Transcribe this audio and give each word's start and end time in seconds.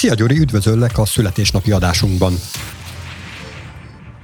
Szia 0.00 0.14
Gyuri, 0.14 0.38
üdvözöllek 0.38 0.98
a 0.98 1.04
születésnapi 1.04 1.70
adásunkban. 1.70 2.34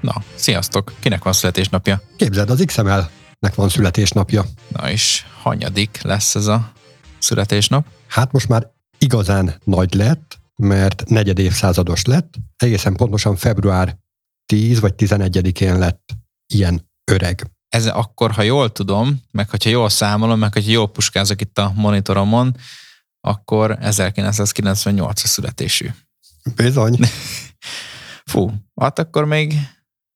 Na, 0.01 0.23
sziasztok! 0.35 0.93
Kinek 1.01 1.25
van 1.25 1.33
születésnapja? 1.33 2.03
Képzeld, 2.17 2.51
az 2.51 2.63
XML-nek 2.67 3.55
van 3.55 3.69
születésnapja. 3.69 4.45
Na 4.69 4.91
és 4.91 5.25
hanyadik 5.43 6.03
lesz 6.03 6.35
ez 6.35 6.47
a 6.47 6.73
születésnap? 7.19 7.87
Hát 8.09 8.33
most 8.33 8.49
már 8.49 8.71
igazán 8.99 9.55
nagy 9.65 9.95
lett, 9.95 10.39
mert 10.57 11.09
negyed 11.09 11.39
évszázados 11.39 12.05
lett, 12.05 12.35
egészen 12.57 12.95
pontosan 12.95 13.37
február 13.37 13.97
10 14.47 14.81
vagy 14.81 14.95
11-én 14.97 15.79
lett 15.79 16.13
ilyen 16.55 16.91
öreg. 17.13 17.51
Ez 17.69 17.87
akkor, 17.87 18.31
ha 18.31 18.43
jól 18.43 18.73
tudom, 18.73 19.23
meg 19.31 19.51
hogyha 19.51 19.71
jól 19.71 19.89
számolom, 19.89 20.39
meg 20.39 20.53
hogyha 20.53 20.71
jól 20.71 20.89
puskázok 20.89 21.41
itt 21.41 21.59
a 21.59 21.73
monitoromon, 21.75 22.57
akkor 23.27 23.77
1998 23.81 25.23
a 25.23 25.27
születésű. 25.27 25.89
Bizony. 26.57 26.99
Fú, 28.31 28.53
hát 28.81 28.99
akkor 28.99 29.25
még 29.25 29.53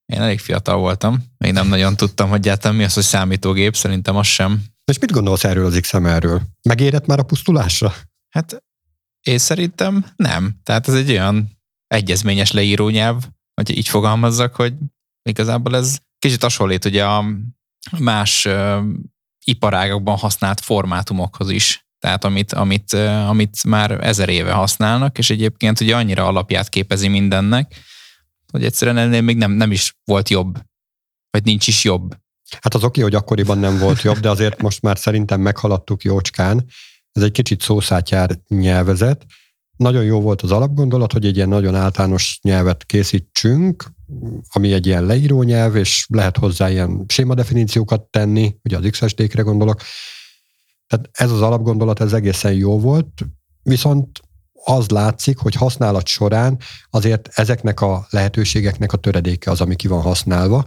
én 0.05 0.21
elég 0.21 0.39
fiatal 0.39 0.77
voltam, 0.77 1.23
még 1.37 1.51
nem 1.51 1.67
nagyon 1.67 1.95
tudtam, 1.95 2.29
hogy 2.29 2.39
egyáltalán 2.39 2.77
mi 2.77 2.83
az, 2.83 2.93
hogy 2.93 3.03
számítógép, 3.03 3.75
szerintem 3.75 4.15
az 4.15 4.27
sem. 4.27 4.63
És 4.85 4.99
mit 4.99 5.11
gondolsz 5.11 5.43
erről 5.43 5.65
az 5.65 5.79
XML-ről? 5.81 6.41
Megérett 6.61 7.05
már 7.05 7.19
a 7.19 7.23
pusztulásra? 7.23 7.93
Hát 8.29 8.63
én 9.21 9.37
szerintem 9.37 10.05
nem. 10.15 10.59
Tehát 10.63 10.87
ez 10.87 10.93
egy 10.93 11.09
olyan 11.09 11.59
egyezményes 11.87 12.51
leírónyelv, 12.51 13.23
hogy 13.53 13.77
így 13.77 13.87
fogalmazzak, 13.87 14.55
hogy 14.55 14.73
igazából 15.29 15.75
ez 15.75 15.97
kicsit 16.19 16.41
hasonlít 16.41 16.85
ugye 16.85 17.05
a 17.05 17.25
más 17.97 18.45
uh, 18.45 18.83
iparágakban 19.45 20.17
használt 20.17 20.59
formátumokhoz 20.59 21.49
is. 21.49 21.85
Tehát 22.01 22.23
amit, 22.23 22.53
amit, 22.53 22.93
amit 23.27 23.63
már 23.63 23.91
ezer 23.91 24.29
éve 24.29 24.51
használnak, 24.51 25.17
és 25.17 25.29
egyébként 25.29 25.79
ugye 25.79 25.95
annyira 25.95 26.27
alapját 26.27 26.69
képezi 26.69 27.07
mindennek, 27.07 27.75
hogy 28.51 28.65
egyszerűen 28.65 28.97
ennél 28.97 29.21
még 29.21 29.37
nem, 29.37 29.51
nem 29.51 29.71
is 29.71 29.95
volt 30.03 30.29
jobb, 30.29 30.59
vagy 31.29 31.43
nincs 31.43 31.67
is 31.67 31.83
jobb. 31.83 32.15
Hát 32.61 32.73
az 32.73 32.83
oké, 32.83 33.01
hogy 33.01 33.15
akkoriban 33.15 33.57
nem 33.57 33.77
volt 33.77 34.01
jobb, 34.01 34.17
de 34.17 34.29
azért 34.29 34.61
most 34.61 34.81
már 34.81 34.97
szerintem 34.97 35.41
meghaladtuk 35.41 36.03
jócskán. 36.03 36.65
Ez 37.11 37.23
egy 37.23 37.31
kicsit 37.31 37.61
szószátjár 37.61 38.39
nyelvezet. 38.47 39.25
Nagyon 39.77 40.03
jó 40.03 40.21
volt 40.21 40.41
az 40.41 40.51
alapgondolat, 40.51 41.11
hogy 41.11 41.25
egy 41.25 41.35
ilyen 41.35 41.49
nagyon 41.49 41.75
általános 41.75 42.39
nyelvet 42.41 42.85
készítsünk, 42.85 43.85
ami 44.49 44.73
egy 44.73 44.85
ilyen 44.85 45.05
leíró 45.05 45.43
nyelv, 45.43 45.75
és 45.75 46.05
lehet 46.09 46.37
hozzá 46.37 46.69
ilyen 46.69 47.05
sémadefiníciókat 47.07 48.01
tenni, 48.01 48.55
ugye 48.63 48.77
az 48.77 48.87
XSD-kre 48.89 49.41
gondolok. 49.41 49.81
Tehát 50.91 51.09
ez 51.11 51.31
az 51.31 51.41
alapgondolat, 51.41 52.01
ez 52.01 52.13
egészen 52.13 52.53
jó 52.53 52.79
volt, 52.79 53.25
viszont 53.63 54.21
az 54.63 54.89
látszik, 54.89 55.37
hogy 55.37 55.55
használat 55.55 56.07
során 56.07 56.59
azért 56.89 57.27
ezeknek 57.33 57.81
a 57.81 58.07
lehetőségeknek 58.09 58.93
a 58.93 58.97
töredéke 58.97 59.51
az, 59.51 59.61
ami 59.61 59.75
ki 59.75 59.87
van 59.87 60.01
használva, 60.01 60.65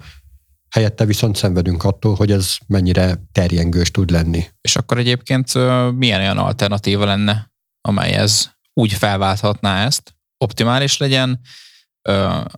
helyette 0.70 1.04
viszont 1.04 1.36
szenvedünk 1.36 1.84
attól, 1.84 2.14
hogy 2.14 2.30
ez 2.30 2.56
mennyire 2.66 3.22
terjengős 3.32 3.90
tud 3.90 4.10
lenni. 4.10 4.44
És 4.60 4.76
akkor 4.76 4.98
egyébként 4.98 5.52
milyen 5.94 6.20
olyan 6.20 6.38
alternatíva 6.38 7.04
lenne, 7.04 7.52
amely 7.80 8.12
ez 8.12 8.50
úgy 8.72 8.92
felválthatná 8.92 9.84
ezt, 9.84 10.14
optimális 10.38 10.96
legyen, 10.96 11.40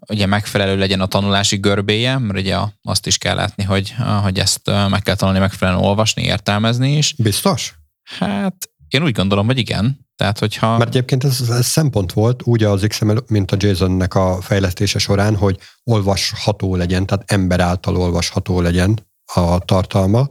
ugye 0.08 0.26
megfelelő 0.26 0.76
legyen 0.76 1.00
a 1.00 1.06
tanulási 1.06 1.56
görbéje, 1.56 2.18
mert 2.18 2.38
ugye 2.38 2.58
azt 2.82 3.06
is 3.06 3.18
kell 3.18 3.34
látni, 3.34 3.64
hogy, 3.64 3.94
hogy 4.22 4.38
ezt 4.38 4.70
meg 4.88 5.02
kell 5.02 5.14
tanulni 5.14 5.40
megfelelően 5.40 5.84
olvasni, 5.84 6.22
értelmezni 6.22 6.96
is. 6.96 7.14
Biztos? 7.18 7.74
Hát 8.18 8.70
én 8.88 9.02
úgy 9.02 9.12
gondolom, 9.12 9.46
hogy 9.46 9.58
igen. 9.58 10.06
Tehát, 10.16 10.38
hogyha... 10.38 10.76
Mert 10.76 10.88
egyébként 10.88 11.24
ez, 11.24 11.40
ez 11.50 11.66
szempont 11.66 12.12
volt 12.12 12.42
úgy 12.44 12.62
az 12.62 12.84
XML, 12.88 13.24
mint 13.26 13.52
a 13.52 13.56
JSON-nek 13.58 14.14
a 14.14 14.40
fejlesztése 14.40 14.98
során, 14.98 15.36
hogy 15.36 15.58
olvasható 15.84 16.76
legyen, 16.76 17.06
tehát 17.06 17.30
ember 17.32 17.60
által 17.60 17.96
olvasható 17.96 18.60
legyen 18.60 19.06
a 19.34 19.58
tartalma. 19.58 20.28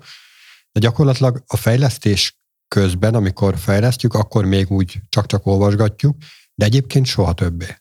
De 0.72 0.80
gyakorlatilag 0.80 1.44
a 1.47 1.58
fejlesztés 1.58 2.38
közben, 2.68 3.16
amikor 3.16 3.58
fejlesztjük, 3.58 4.14
akkor 4.14 4.46
még 4.46 4.72
úgy 4.72 5.00
csak-csak 5.09 5.46
olvasgatjuk, 5.46 6.18
de 6.56 6.66
egyébként 6.66 7.06
soha 7.06 7.34
többé. 7.34 7.76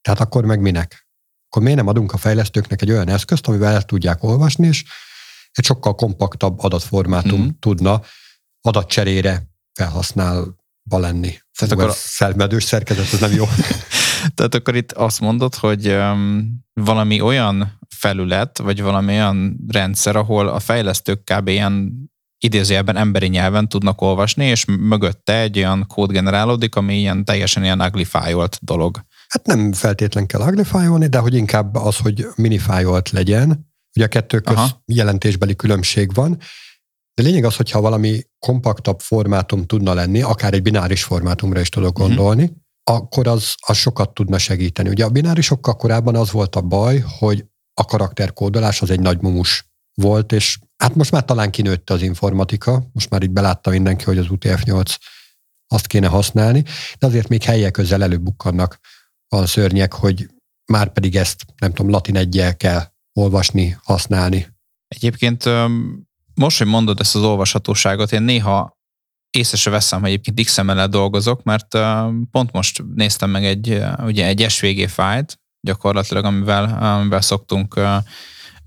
Tehát 0.00 0.20
akkor 0.20 0.44
meg 0.44 0.60
minek? 0.60 1.06
Akkor 1.46 1.62
miért 1.62 1.78
nem 1.78 1.88
adunk 1.88 2.12
a 2.12 2.16
fejlesztőknek 2.16 2.82
egy 2.82 2.90
olyan 2.90 3.08
eszközt, 3.08 3.46
amivel 3.46 3.72
el 3.72 3.82
tudják 3.82 4.22
olvasni, 4.22 4.66
és 4.66 4.84
egy 5.52 5.64
sokkal 5.64 5.94
kompaktabb 5.94 6.58
adatformátum 6.58 7.40
mm-hmm. 7.40 7.48
tudna 7.60 8.02
adatcserére 8.60 9.42
felhasználva 9.72 10.98
lenni. 10.98 11.38
Tehát 11.58 11.74
Hú, 11.74 11.80
akkor 11.80 11.84
a 11.84 11.92
szelmedős 11.92 12.64
szerkezet, 12.64 13.12
ez 13.12 13.20
nem 13.20 13.32
jó. 13.32 13.44
Tehát 14.34 14.54
akkor 14.54 14.76
itt 14.76 14.92
azt 14.92 15.20
mondod, 15.20 15.54
hogy 15.54 15.88
um, 15.88 16.64
valami 16.72 17.20
olyan 17.20 17.78
felület, 17.96 18.58
vagy 18.58 18.82
valami 18.82 19.12
olyan 19.12 19.56
rendszer, 19.68 20.16
ahol 20.16 20.48
a 20.48 20.58
fejlesztők 20.58 21.24
kb. 21.24 21.48
ilyen 21.48 21.92
idézőjelben 22.38 22.96
emberi 22.96 23.26
nyelven 23.26 23.68
tudnak 23.68 24.00
olvasni, 24.00 24.44
és 24.44 24.64
mögötte 24.64 25.40
egy 25.40 25.58
olyan 25.58 25.86
kód 25.86 26.10
generálódik, 26.10 26.74
ami 26.74 26.98
ilyen 26.98 27.24
teljesen 27.24 27.62
ilyen 27.62 27.80
uglifájolt 27.80 28.58
dolog. 28.60 29.00
Hát 29.28 29.46
nem 29.46 29.72
feltétlen 29.72 30.26
kell 30.26 30.40
uglifájolni, 30.40 31.06
de 31.06 31.18
hogy 31.18 31.34
inkább 31.34 31.74
az, 31.74 31.96
hogy 31.96 32.26
minifájolt 32.36 33.10
legyen. 33.10 33.66
Ugye 33.96 34.04
a 34.04 34.08
kettő 34.08 34.40
köz 34.40 34.56
Aha. 34.56 34.82
jelentésbeli 34.86 35.56
különbség 35.56 36.14
van, 36.14 36.38
de 37.14 37.22
lényeg 37.22 37.44
az, 37.44 37.56
hogyha 37.56 37.80
valami 37.80 38.22
kompaktabb 38.38 39.00
formátum 39.00 39.66
tudna 39.66 39.94
lenni, 39.94 40.22
akár 40.22 40.54
egy 40.54 40.62
bináris 40.62 41.04
formátumra 41.04 41.60
is 41.60 41.68
tudok 41.68 41.98
mhm. 41.98 42.06
gondolni, 42.06 42.42
uh-huh. 42.42 42.56
akkor 42.84 43.26
az, 43.26 43.54
az 43.66 43.76
sokat 43.76 44.14
tudna 44.14 44.38
segíteni. 44.38 44.88
Ugye 44.88 45.04
a 45.04 45.10
binárisokkal 45.10 45.76
korábban 45.76 46.16
az 46.16 46.30
volt 46.30 46.56
a 46.56 46.60
baj, 46.60 47.04
hogy 47.18 47.44
a 47.74 47.84
karakterkódolás 47.84 48.82
az 48.82 48.90
egy 48.90 49.00
nagy 49.00 49.20
mumus 49.20 49.66
volt, 49.94 50.32
és 50.32 50.58
hát 50.76 50.94
most 50.94 51.10
már 51.10 51.24
talán 51.24 51.50
kinőtte 51.50 51.94
az 51.94 52.02
informatika, 52.02 52.82
most 52.92 53.10
már 53.10 53.22
így 53.22 53.30
belátta 53.30 53.70
mindenki, 53.70 54.04
hogy 54.04 54.18
az 54.18 54.26
UTF-8 54.28 54.96
azt 55.68 55.86
kéne 55.86 56.06
használni, 56.06 56.64
de 56.98 57.06
azért 57.06 57.28
még 57.28 57.42
helyek 57.42 57.72
közel 57.72 58.02
előbukkannak 58.02 58.78
a 59.28 59.46
szörnyek, 59.46 59.92
hogy 59.92 60.28
már 60.72 60.92
pedig 60.92 61.16
ezt, 61.16 61.44
nem 61.58 61.72
tudom, 61.72 61.90
latin 61.90 62.16
egyel 62.16 62.56
kell 62.56 62.82
olvasni, 63.12 63.76
használni. 63.82 64.46
Egyébként 64.88 65.44
most, 66.34 66.58
hogy 66.58 66.66
mondod 66.66 67.00
ezt 67.00 67.14
az 67.14 67.22
olvashatóságot, 67.22 68.12
én 68.12 68.22
néha 68.22 68.76
észre 69.30 69.56
se 69.56 69.70
veszem, 69.70 70.00
hogy 70.00 70.10
egyébként 70.10 70.46
XML-el 70.46 70.88
dolgozok, 70.88 71.42
mert 71.42 71.78
pont 72.30 72.52
most 72.52 72.84
néztem 72.94 73.30
meg 73.30 73.44
egy, 73.44 73.82
ugye 73.98 74.26
egy 74.26 74.46
SVG 74.48 74.88
fájlt, 74.88 75.38
gyakorlatilag, 75.60 76.24
amivel, 76.24 76.82
amivel 76.82 77.20
szoktunk 77.20 77.80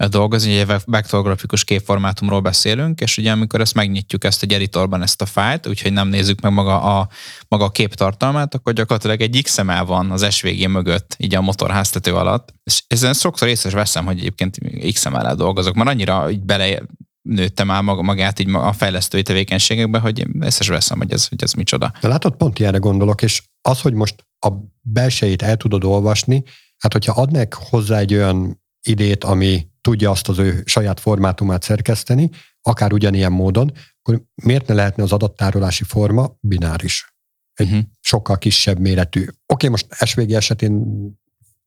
dolgozni, 0.09 0.59
egy 0.59 0.71
vektorgrafikus 0.85 1.63
képformátumról 1.63 2.39
beszélünk, 2.39 2.99
és 2.99 3.17
ugye 3.17 3.31
amikor 3.31 3.61
ezt 3.61 3.73
megnyitjuk 3.73 4.23
ezt 4.23 4.43
egy 4.43 4.53
editorban 4.53 5.01
ezt 5.01 5.21
a 5.21 5.25
fájlt, 5.25 5.67
úgyhogy 5.67 5.93
nem 5.93 6.07
nézzük 6.07 6.41
meg 6.41 6.51
maga 6.53 6.99
a, 6.99 7.07
maga 7.47 7.63
a 7.63 7.71
kép 7.71 7.93
tartalmát, 7.93 8.55
akkor 8.55 8.73
gyakorlatilag 8.73 9.21
egy 9.21 9.41
XML 9.43 9.85
van 9.85 10.11
az 10.11 10.33
SVG 10.33 10.67
mögött, 10.69 11.15
így 11.17 11.35
a 11.35 11.41
motorháztető 11.41 12.15
alatt. 12.15 12.53
És 12.63 12.83
ezen 12.87 13.13
sokszor 13.13 13.47
észre 13.47 13.69
veszem, 13.69 14.05
hogy 14.05 14.17
egyébként 14.17 14.57
XML-el 14.93 15.35
dolgozok, 15.35 15.75
mert 15.75 15.89
annyira 15.89 16.29
így 16.29 16.43
bele 16.43 16.81
nőtte 17.21 17.63
már 17.63 17.81
magát 17.83 18.39
így 18.39 18.53
a 18.53 18.73
fejlesztői 18.73 19.21
tevékenységekbe, 19.21 19.99
hogy 19.99 20.27
ezt 20.39 20.65
veszem, 20.65 20.97
hogy 20.97 21.11
ez, 21.11 21.27
hogy 21.27 21.43
ez 21.43 21.53
micsoda. 21.53 21.91
De 22.01 22.07
látod, 22.07 22.35
pont 22.35 22.59
ilyenre 22.59 22.77
gondolok, 22.77 23.21
és 23.21 23.41
az, 23.61 23.81
hogy 23.81 23.93
most 23.93 24.25
a 24.39 24.49
belsejét 24.81 25.41
el 25.41 25.57
tudod 25.57 25.83
olvasni, 25.83 26.43
hát 26.77 26.93
hogyha 26.93 27.21
adnak 27.21 27.53
hozzá 27.53 27.97
egy 27.97 28.13
olyan 28.13 28.61
idét, 28.81 29.23
ami 29.23 29.70
tudja 29.81 30.11
azt 30.11 30.29
az 30.29 30.37
ő 30.37 30.63
saját 30.65 30.99
formátumát 30.99 31.63
szerkeszteni, 31.63 32.29
akár 32.61 32.93
ugyanilyen 32.93 33.31
módon, 33.31 33.71
akkor 34.01 34.23
miért 34.43 34.67
ne 34.67 34.73
lehetne 34.73 35.03
az 35.03 35.11
adattárolási 35.11 35.83
forma 35.83 36.35
bináris? 36.39 37.13
Egy 37.53 37.67
uh-huh. 37.67 37.83
sokkal 37.99 38.37
kisebb 38.37 38.79
méretű. 38.79 39.25
Oké, 39.45 39.67
most 39.67 39.87
SVG 40.05 40.31
esetén 40.31 40.83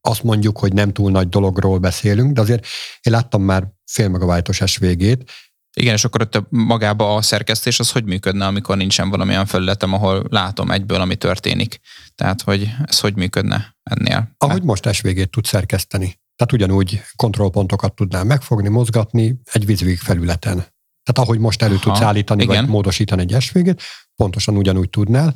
azt 0.01 0.23
mondjuk, 0.23 0.59
hogy 0.59 0.73
nem 0.73 0.93
túl 0.93 1.11
nagy 1.11 1.29
dologról 1.29 1.79
beszélünk, 1.79 2.33
de 2.33 2.41
azért 2.41 2.67
én 3.03 3.13
láttam 3.13 3.43
már 3.43 3.69
fél 3.85 4.09
megabájtos 4.09 4.63
SVG-t, 4.67 5.31
igen, 5.77 5.95
és 5.95 6.05
akkor 6.05 6.21
ott 6.21 6.47
magába 6.49 7.15
a 7.15 7.23
szerkesztés 7.23 7.81
az 7.81 7.91
hogy 7.91 8.05
működne, 8.05 8.47
amikor 8.47 8.77
nincsen 8.77 9.11
valamilyen 9.11 9.47
felületem, 9.47 9.93
ahol 9.93 10.27
látom 10.31 10.71
egyből, 10.71 11.01
ami 11.01 11.17
történik. 11.17 11.81
Tehát, 12.15 12.43
hogy 12.43 12.75
ez 12.85 13.01
hogy 13.01 13.17
működne 13.17 13.77
ennél? 13.83 14.35
Ahogy 14.39 14.63
most 14.63 14.93
SVG-t 14.93 15.31
tud 15.31 15.45
szerkeszteni. 15.45 16.19
Tehát 16.37 16.53
ugyanúgy 16.53 17.03
kontrollpontokat 17.17 17.95
tudnál 17.95 18.25
megfogni, 18.25 18.69
mozgatni 18.69 19.41
egy 19.53 19.67
vízvég 19.67 19.99
felületen. 19.99 20.57
Tehát 21.03 21.29
ahogy 21.29 21.39
most 21.39 21.63
elő 21.63 21.75
Aha, 21.75 21.83
tudsz 21.83 22.01
állítani, 22.01 22.43
igen. 22.43 22.57
vagy 22.57 22.69
módosítani 22.69 23.23
egy 23.23 23.41
svg 23.43 23.77
pontosan 24.17 24.57
ugyanúgy 24.57 24.91
tudnál. 24.91 25.35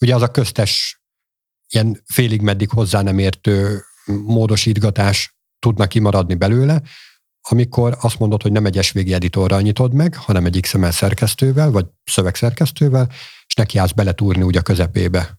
Ugye 0.00 0.14
az 0.14 0.22
a 0.22 0.30
köztes 0.30 1.00
ilyen 1.68 2.02
félig 2.06 2.40
meddig 2.40 2.70
hozzá 2.70 3.02
nem 3.02 3.18
értő 3.18 3.82
módosítgatás 4.24 5.36
tudna 5.58 5.86
kimaradni 5.86 6.34
belőle, 6.34 6.82
amikor 7.48 7.96
azt 8.00 8.18
mondod, 8.18 8.42
hogy 8.42 8.52
nem 8.52 8.66
egy 8.66 8.82
SVG 8.82 9.10
editorral 9.10 9.60
nyitod 9.60 9.92
meg, 9.94 10.14
hanem 10.16 10.44
egy 10.44 10.60
XML 10.60 10.90
szerkesztővel, 10.90 11.70
vagy 11.70 11.86
szövegszerkesztővel, 12.04 13.08
és 13.46 13.54
neki 13.54 13.78
állsz 13.78 13.92
beletúrni 13.92 14.42
úgy 14.42 14.56
a 14.56 14.62
közepébe. 14.62 15.38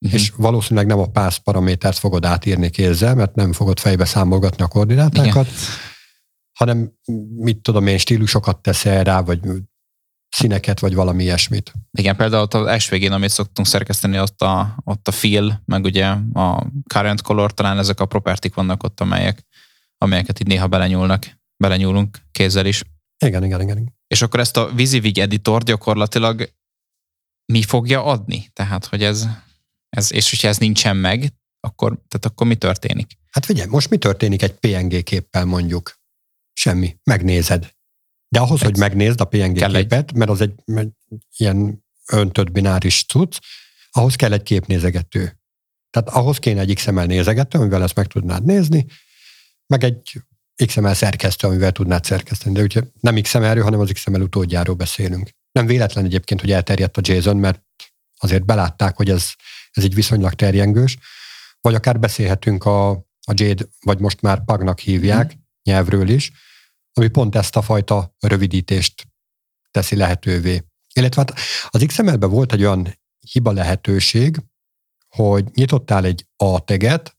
Uh-huh. 0.00 0.20
és 0.20 0.32
valószínűleg 0.36 0.86
nem 0.86 0.98
a 0.98 1.06
pász 1.06 1.36
paramétert 1.36 1.98
fogod 1.98 2.24
átírni 2.24 2.70
kézzel, 2.70 3.14
mert 3.14 3.34
nem 3.34 3.52
fogod 3.52 3.78
fejbe 3.78 4.04
számolgatni 4.04 4.62
a 4.62 4.68
koordinátákat, 4.68 5.46
Igen. 5.46 5.58
hanem 6.58 6.92
mit 7.36 7.62
tudom 7.62 7.86
én, 7.86 7.98
stílusokat 7.98 8.62
teszel 8.62 9.04
rá, 9.04 9.20
vagy 9.20 9.40
színeket, 10.28 10.80
vagy 10.80 10.94
valami 10.94 11.22
ilyesmit. 11.22 11.72
Igen, 11.90 12.16
például 12.16 12.42
ott 12.42 12.54
az 12.54 12.82
SVG-n, 12.82 13.12
amit 13.12 13.30
szoktunk 13.30 13.68
szerkeszteni, 13.68 14.20
ott 14.20 14.42
a, 14.42 14.76
ott 14.84 15.08
a 15.08 15.12
fill, 15.12 15.52
meg 15.64 15.84
ugye 15.84 16.06
a 16.32 16.66
current 16.86 17.22
color, 17.22 17.54
talán 17.54 17.78
ezek 17.78 18.00
a 18.00 18.06
propertik 18.06 18.54
vannak 18.54 18.82
ott, 18.82 19.00
amelyek, 19.00 19.46
amelyeket 19.98 20.40
itt 20.40 20.46
néha 20.46 20.66
belenyúlnak, 20.66 21.26
belenyúlunk 21.56 22.18
kézzel 22.32 22.66
is. 22.66 22.82
Igen, 23.24 23.44
igen, 23.44 23.60
igen. 23.60 23.96
És 24.06 24.22
akkor 24.22 24.40
ezt 24.40 24.56
a 24.56 24.70
VisiVig 24.74 25.18
editor 25.18 25.62
gyakorlatilag 25.62 26.52
mi 27.52 27.62
fogja 27.62 28.04
adni? 28.04 28.50
Tehát, 28.52 28.86
hogy 28.86 29.02
ez, 29.02 29.28
ez 29.88 30.12
és 30.12 30.30
hogyha 30.30 30.48
ez 30.48 30.58
nincsen 30.58 30.96
meg, 30.96 31.32
akkor, 31.60 31.88
tehát 32.08 32.24
akkor 32.26 32.46
mi 32.46 32.56
történik? 32.56 33.18
Hát 33.30 33.44
figyelj, 33.44 33.68
most 33.68 33.90
mi 33.90 33.96
történik 33.96 34.42
egy 34.42 34.52
PNG 34.52 35.02
képpel 35.02 35.44
mondjuk? 35.44 35.94
Semmi. 36.52 36.96
Megnézed. 37.02 37.70
De 38.28 38.38
ahhoz, 38.40 38.60
egy, 38.60 38.66
hogy 38.66 38.78
megnézd 38.78 39.20
a 39.20 39.24
PNG 39.24 39.54
képet, 39.54 40.10
egy... 40.10 40.14
mert 40.14 40.30
az 40.30 40.40
egy 40.40 40.54
mert 40.64 40.88
ilyen 41.36 41.84
öntött 42.06 42.50
bináris 42.50 43.04
cucc, 43.04 43.38
ahhoz 43.90 44.14
kell 44.14 44.32
egy 44.32 44.42
képnézegető. 44.42 45.38
Tehát 45.90 46.08
ahhoz 46.08 46.38
kéne 46.38 46.60
egy 46.60 46.74
XML 46.74 47.04
nézegető, 47.04 47.58
amivel 47.58 47.82
ezt 47.82 47.94
meg 47.94 48.06
tudnád 48.06 48.44
nézni, 48.44 48.86
meg 49.66 49.84
egy 49.84 50.22
XML 50.66 50.94
szerkesztő, 50.94 51.46
amivel 51.46 51.72
tudnád 51.72 52.04
szerkeszteni. 52.04 52.54
De 52.54 52.62
ugye 52.62 52.82
nem 53.00 53.20
XML-ről, 53.20 53.62
hanem 53.62 53.80
az 53.80 53.90
XML 53.92 54.20
utódjáról 54.20 54.74
beszélünk. 54.74 55.30
Nem 55.52 55.66
véletlen 55.66 56.04
egyébként, 56.04 56.40
hogy 56.40 56.52
elterjedt 56.52 56.96
a 56.96 57.00
JSON, 57.04 57.36
mert 57.36 57.62
azért 58.18 58.44
belátták, 58.44 58.96
hogy 58.96 59.10
ez, 59.10 59.32
ez 59.78 59.84
egy 59.84 59.94
viszonylag 59.94 60.34
terjengős. 60.34 60.98
Vagy 61.60 61.74
akár 61.74 61.98
beszélhetünk 61.98 62.64
a, 62.64 62.90
a 63.26 63.32
Jade, 63.34 63.64
vagy 63.80 63.98
most 63.98 64.20
már 64.20 64.44
Pagnak 64.44 64.78
hívják, 64.78 65.34
mm. 65.34 65.38
nyelvről 65.62 66.08
is, 66.08 66.32
ami 66.92 67.08
pont 67.08 67.34
ezt 67.34 67.56
a 67.56 67.62
fajta 67.62 68.14
rövidítést 68.18 69.06
teszi 69.70 69.96
lehetővé. 69.96 70.62
Illetve 70.94 71.24
hát 71.26 71.38
az 71.68 71.84
XML-ben 71.86 72.30
volt 72.30 72.52
egy 72.52 72.60
olyan 72.60 72.98
hiba 73.18 73.52
lehetőség, 73.52 74.36
hogy 75.08 75.44
nyitottál 75.54 76.04
egy 76.04 76.26
A 76.36 76.64
teget, 76.64 77.16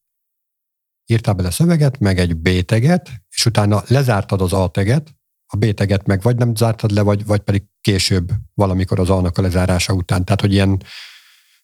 írtál 1.06 1.34
bele 1.34 1.52
szöveget, 1.52 2.00
meg 2.00 2.20
egy 2.20 2.36
B 2.36 2.66
teget, 2.66 3.10
és 3.30 3.46
utána 3.46 3.84
lezártad 3.88 4.42
az 4.42 4.54
A 4.54 4.68
teget, 4.68 5.16
a 5.48 5.58
B 5.58 5.74
teget 5.74 6.06
meg 6.06 6.22
vagy 6.22 6.36
nem 6.36 6.56
zártad 6.56 6.92
le, 6.92 7.02
vagy, 7.02 7.26
vagy 7.26 7.40
pedig 7.40 7.64
később 7.82 8.32
valamikor 8.54 9.00
az 9.00 9.10
A-nak 9.10 9.38
a 9.38 9.42
lezárása 9.42 9.94
után. 9.94 10.26
Tehát, 10.26 10.42
hogy 10.42 10.54
ilyen 10.54 10.84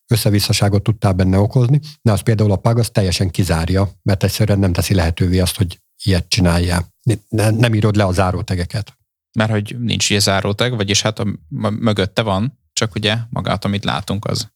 összevisszaságot 0.08 0.84
tudtál 0.84 1.14
benne 1.14 1.38
okozni, 1.38 1.80
de 2.02 2.12
az 2.12 2.22
például 2.22 2.52
a 2.52 2.56
PAG 2.56 2.78
az 2.78 2.90
teljesen 2.90 3.32
kizárja, 3.32 3.90
mert 4.02 4.24
egyszerűen 4.24 4.60
nem 4.60 4.74
teszi 4.74 4.94
lehetővé 4.94 5.40
azt, 5.40 5.58
hogy 5.58 5.80
ilyet 6.04 6.28
csináljál. 6.28 6.94
Nem, 7.30 7.56
nem 7.56 7.74
írod 7.74 7.96
le 7.96 8.04
a 8.04 8.12
zárótegeket. 8.12 8.98
Mert 9.38 9.52
hogy 9.52 9.76
nincs 9.80 10.10
ilyen 10.10 10.22
záróteg, 10.22 10.76
vagyis 10.76 11.02
hát 11.02 11.20
a, 11.20 11.28
a, 11.62 11.70
mögötte 11.70 12.22
van, 12.22 12.60
csak 12.74 12.96
ugye 12.96 13.18
magát, 13.30 13.66
amit 13.66 13.84
látunk, 13.84 14.26
az 14.26 14.54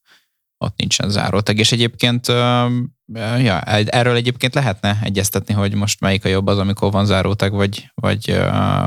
ott 0.58 0.78
nincsen 0.78 1.10
záróteg. 1.10 1.58
És 1.58 1.72
egyébként, 1.72 2.28
ja, 3.38 3.62
erről 3.62 4.16
egyébként 4.16 4.54
lehetne 4.54 5.00
egyeztetni, 5.04 5.54
hogy 5.54 5.74
most 5.74 6.00
melyik 6.00 6.26
a 6.26 6.30
jobb 6.30 6.48
az, 6.48 6.58
amikor 6.58 6.92
van 6.92 7.06
záróteg, 7.06 7.52
vagy, 7.52 7.92
vagy, 7.96 8.42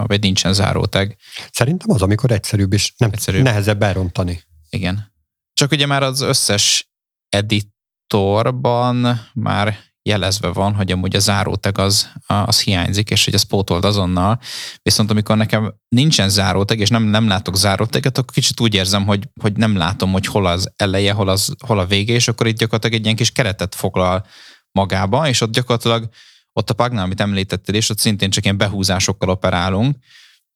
vagy 0.07 0.21
nincsen 0.21 0.53
záróteg. 0.53 1.17
Szerintem 1.51 1.91
az, 1.91 2.03
amikor 2.03 2.31
egyszerűbb 2.31 2.73
és 2.73 2.93
nem 2.97 3.11
egyszerűbb. 3.13 3.43
nehezebb 3.43 3.83
elrontani. 3.83 4.43
Igen. 4.71 5.12
Csak 5.53 5.71
ugye 5.71 5.87
már 5.87 6.03
az 6.03 6.21
összes 6.21 6.91
editorban 7.29 9.21
már 9.35 9.79
jelezve 10.03 10.49
van, 10.49 10.75
hogy 10.75 10.93
amúgy 10.93 11.17
a 11.17 11.19
záróteg 11.19 11.79
az, 11.79 12.13
az 12.27 12.61
hiányzik, 12.61 13.11
és 13.11 13.25
hogy 13.25 13.35
ez 13.35 13.43
pótold 13.43 13.85
azonnal. 13.85 14.41
Viszont 14.83 15.11
amikor 15.11 15.37
nekem 15.37 15.75
nincsen 15.89 16.29
záróteg, 16.29 16.79
és 16.79 16.89
nem, 16.89 17.03
nem 17.03 17.29
látok 17.29 17.57
záróteget, 17.57 18.19
akkor 18.19 18.35
kicsit 18.35 18.61
úgy 18.61 18.75
érzem, 18.75 19.07
hogy, 19.07 19.29
hogy 19.41 19.57
nem 19.57 19.77
látom, 19.77 20.13
hogy 20.13 20.27
hol 20.27 20.47
az 20.47 20.73
eleje, 20.77 21.13
hol, 21.13 21.29
az, 21.29 21.55
hol 21.67 21.79
a 21.79 21.87
vége, 21.87 22.13
és 22.13 22.29
akkor 22.29 22.47
itt 22.47 22.59
gyakorlatilag 22.59 22.97
egy 22.97 23.05
ilyen 23.05 23.17
kis 23.17 23.31
keretet 23.31 23.75
foglal 23.75 24.27
magába, 24.73 25.29
és 25.29 25.41
ott 25.41 25.53
gyakorlatilag 25.53 26.09
ott 26.53 26.71
a 26.71 26.75
Pagnál, 26.75 27.05
amit 27.05 27.21
említettél, 27.21 27.75
és 27.75 27.91
ott 27.91 27.99
szintén 27.99 28.31
csak 28.31 28.45
ilyen 28.45 28.57
behúzásokkal 28.57 29.29
operálunk, 29.29 29.97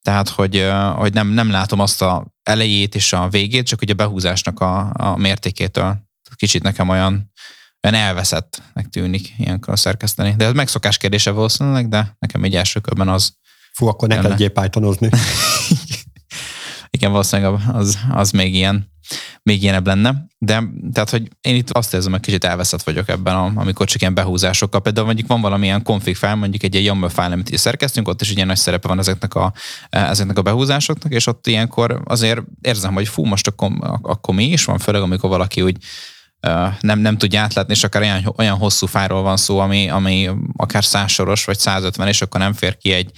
tehát, 0.07 0.29
hogy, 0.29 0.69
hogy 0.95 1.13
nem, 1.13 1.27
nem 1.27 1.51
látom 1.51 1.79
azt 1.79 2.01
a 2.01 2.25
elejét 2.43 2.95
és 2.95 3.13
a 3.13 3.29
végét, 3.29 3.65
csak 3.67 3.79
hogy 3.79 3.89
a 3.89 3.93
behúzásnak 3.93 4.59
a, 4.59 4.93
a 4.93 5.17
mértékétől. 5.17 5.97
Kicsit 6.35 6.63
nekem 6.63 6.89
olyan, 6.89 7.31
olyan 7.83 8.01
elveszettnek 8.01 8.87
tűnik 8.89 9.33
ilyenkor 9.37 9.79
szerkeszteni. 9.79 10.33
De 10.37 10.45
ez 10.45 10.53
megszokás 10.53 10.97
kérdése 10.97 11.31
valószínűleg, 11.31 11.87
de 11.87 12.15
nekem 12.19 12.43
egy 12.43 12.55
első 12.55 12.79
körben 12.79 13.09
az... 13.09 13.33
Fú, 13.73 13.87
akkor 13.87 14.07
ne 14.07 14.21
legyél 14.21 14.49
Pythonozni. 14.49 15.09
Igen, 16.95 17.11
valószínűleg 17.11 17.59
az, 17.73 17.97
az 18.11 18.31
még 18.31 18.53
ilyen 18.53 18.91
még 19.43 19.63
ilyenebb 19.63 19.87
lenne. 19.87 20.25
De 20.37 20.63
tehát, 20.93 21.09
hogy 21.09 21.29
én 21.41 21.55
itt 21.55 21.71
azt 21.71 21.93
érzem, 21.93 22.11
hogy 22.11 22.21
kicsit 22.21 22.43
elveszett 22.43 22.83
vagyok 22.83 23.09
ebben, 23.09 23.35
amikor 23.35 23.87
csak 23.87 24.01
ilyen 24.01 24.13
behúzásokkal. 24.13 24.81
Például 24.81 25.05
mondjuk 25.05 25.27
van 25.27 25.41
valamilyen 25.41 25.83
config 25.83 26.15
file, 26.15 26.35
mondjuk 26.35 26.63
egy, 26.63 26.75
egy 26.75 26.83
YAML 26.83 27.09
file, 27.09 27.25
amit 27.25 27.49
is 27.49 27.59
szerkeztünk, 27.59 28.07
ott 28.07 28.21
is 28.21 28.31
ilyen 28.31 28.47
nagy 28.47 28.57
szerepe 28.57 28.87
van 28.87 28.99
ezeknek 28.99 29.35
a, 29.35 29.53
ezeknek 29.89 30.37
a 30.37 30.41
behúzásoknak, 30.41 31.13
és 31.13 31.27
ott 31.27 31.47
ilyenkor 31.47 32.01
azért 32.05 32.41
érzem, 32.61 32.93
hogy 32.93 33.07
fú, 33.07 33.25
most 33.25 33.47
akkor, 33.47 33.71
akkor 34.01 34.35
mi 34.35 34.45
is 34.45 34.65
van, 34.65 34.77
főleg 34.77 35.01
amikor 35.01 35.29
valaki 35.29 35.61
úgy 35.61 35.77
nem, 36.79 36.99
nem 36.99 37.17
tudja 37.17 37.41
átlátni, 37.41 37.73
és 37.73 37.83
akár 37.83 38.01
olyan, 38.01 38.33
olyan 38.37 38.57
hosszú 38.57 38.85
fájról 38.85 39.21
van 39.21 39.37
szó, 39.37 39.59
ami, 39.59 39.89
ami 39.89 40.29
akár 40.55 40.83
százsoros 40.83 41.45
vagy 41.45 41.59
150, 41.59 42.07
és 42.07 42.21
akkor 42.21 42.39
nem 42.39 42.53
fér 42.53 42.77
ki 42.77 42.91
egy, 42.91 43.11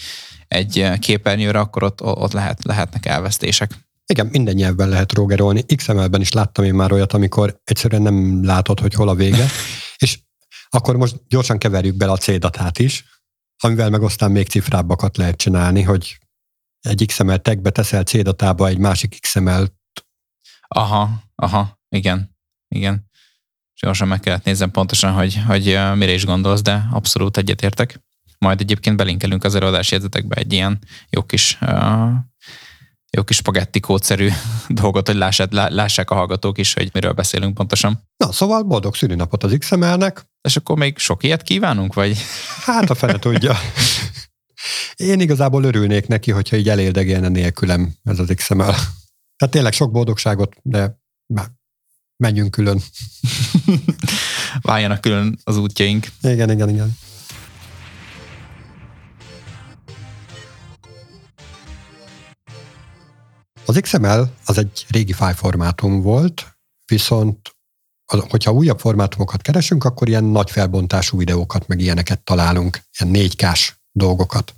egy 0.47 0.99
képernyőre, 0.99 1.59
akkor 1.59 1.83
ott, 1.83 2.03
ott 2.03 2.31
lehet, 2.31 2.63
lehetnek 2.63 3.05
elvesztések. 3.05 3.71
Igen, 4.13 4.27
minden 4.27 4.55
nyelvben 4.55 4.89
lehet 4.89 5.13
rógerolni. 5.13 5.63
XML-ben 5.75 6.21
is 6.21 6.31
láttam 6.31 6.65
én 6.65 6.73
már 6.73 6.91
olyat, 6.91 7.13
amikor 7.13 7.61
egyszerűen 7.63 8.01
nem 8.01 8.45
látod, 8.45 8.79
hogy 8.79 8.93
hol 8.93 9.09
a 9.09 9.15
vége. 9.15 9.45
és 10.05 10.19
akkor 10.69 10.95
most 10.95 11.15
gyorsan 11.27 11.57
keverjük 11.57 11.95
bele 11.95 12.11
a 12.11 12.17
C-datát 12.17 12.79
is, 12.79 13.05
amivel 13.63 13.89
meg 13.89 14.03
aztán 14.03 14.31
még 14.31 14.47
cifrábbakat 14.47 15.17
lehet 15.17 15.37
csinálni, 15.37 15.81
hogy 15.81 16.17
egy 16.79 17.05
XML 17.05 17.37
tagbe 17.37 17.69
teszel 17.69 18.03
C-datába 18.03 18.67
egy 18.67 18.77
másik 18.77 19.19
XML-t. 19.21 19.73
Aha, 20.67 21.23
aha, 21.35 21.79
igen, 21.89 22.37
igen 22.67 23.09
gyorsan 23.79 24.07
meg 24.07 24.19
kellett 24.19 24.43
nézem 24.43 24.71
pontosan, 24.71 25.13
hogy, 25.13 25.43
hogy 25.47 25.79
mire 25.95 26.11
is 26.11 26.25
gondolsz, 26.25 26.61
de 26.61 26.87
abszolút 26.91 27.37
egyetértek. 27.37 27.99
Majd 28.37 28.61
egyébként 28.61 28.97
belinkelünk 28.97 29.43
az 29.43 29.55
előadási 29.55 29.93
jegyzetekbe 29.93 30.35
egy 30.35 30.53
ilyen 30.53 30.79
jó 31.09 31.23
kis, 31.23 31.57
uh, 31.61 32.13
jó 33.11 33.23
kis 33.23 33.35
spagetti 33.35 33.79
kódszerű 33.79 34.29
dolgot, 34.67 35.07
hogy 35.07 35.15
lássák, 35.15 35.51
lássák 35.51 36.09
a 36.09 36.15
hallgatók 36.15 36.57
is, 36.57 36.73
hogy 36.73 36.89
miről 36.93 37.11
beszélünk 37.11 37.53
pontosan. 37.53 38.07
Na, 38.17 38.31
szóval 38.31 38.63
boldog 38.63 38.95
szülinapot 38.95 39.43
az 39.43 39.55
XML-nek. 39.59 40.25
És 40.41 40.55
akkor 40.55 40.77
még 40.77 40.97
sok 40.97 41.23
ilyet 41.23 41.41
kívánunk, 41.41 41.93
vagy? 41.93 42.17
Hát 42.65 42.89
a 42.89 42.95
fene 42.95 43.19
tudja. 43.19 43.55
Én 44.95 45.19
igazából 45.19 45.63
örülnék 45.63 46.07
neki, 46.07 46.31
hogyha 46.31 46.55
így 46.55 46.69
elérdegelne 46.69 47.27
nélkülem 47.27 47.93
ez 48.03 48.19
az 48.19 48.31
XML. 48.35 48.75
Tehát 49.35 49.53
tényleg 49.53 49.73
sok 49.73 49.91
boldogságot, 49.91 50.55
de 50.61 50.99
menjünk 52.17 52.51
külön. 52.51 52.81
Váljanak 54.61 55.01
külön 55.01 55.39
az 55.43 55.57
útjaink. 55.57 56.07
Igen, 56.21 56.51
igen, 56.51 56.69
igen. 56.69 56.97
Az 63.69 63.79
XML 63.81 64.33
az 64.45 64.57
egy 64.57 64.85
régi 64.87 65.13
fájformátum 65.13 66.01
volt, 66.01 66.57
viszont 66.85 67.55
az, 68.05 68.23
hogyha 68.29 68.51
újabb 68.51 68.79
formátumokat 68.79 69.41
keresünk, 69.41 69.83
akkor 69.83 70.07
ilyen 70.07 70.23
nagy 70.23 70.51
felbontású 70.51 71.17
videókat, 71.17 71.67
meg 71.67 71.79
ilyeneket 71.79 72.23
találunk, 72.23 72.79
ilyen 72.99 73.11
4 73.11 73.45
dolgokat. 73.91 74.55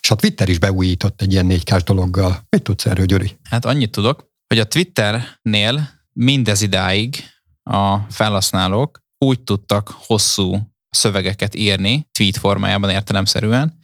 És 0.00 0.10
a 0.10 0.14
Twitter 0.14 0.48
is 0.48 0.58
beújított 0.58 1.22
egy 1.22 1.32
ilyen 1.32 1.46
4 1.46 1.62
dologgal. 1.62 2.46
Mit 2.48 2.62
tudsz 2.62 2.86
erről, 2.86 3.06
Gyuri? 3.06 3.38
Hát 3.42 3.64
annyit 3.64 3.90
tudok, 3.90 4.28
hogy 4.46 4.58
a 4.58 4.68
Twitternél 4.68 5.90
mindez 6.12 6.62
idáig 6.62 7.24
a 7.62 7.98
felhasználók 7.98 9.00
úgy 9.18 9.40
tudtak 9.40 9.94
hosszú 9.96 10.74
szövegeket 10.90 11.54
írni, 11.54 12.08
tweet 12.18 12.36
formájában 12.36 12.90
értelemszerűen, 12.90 13.78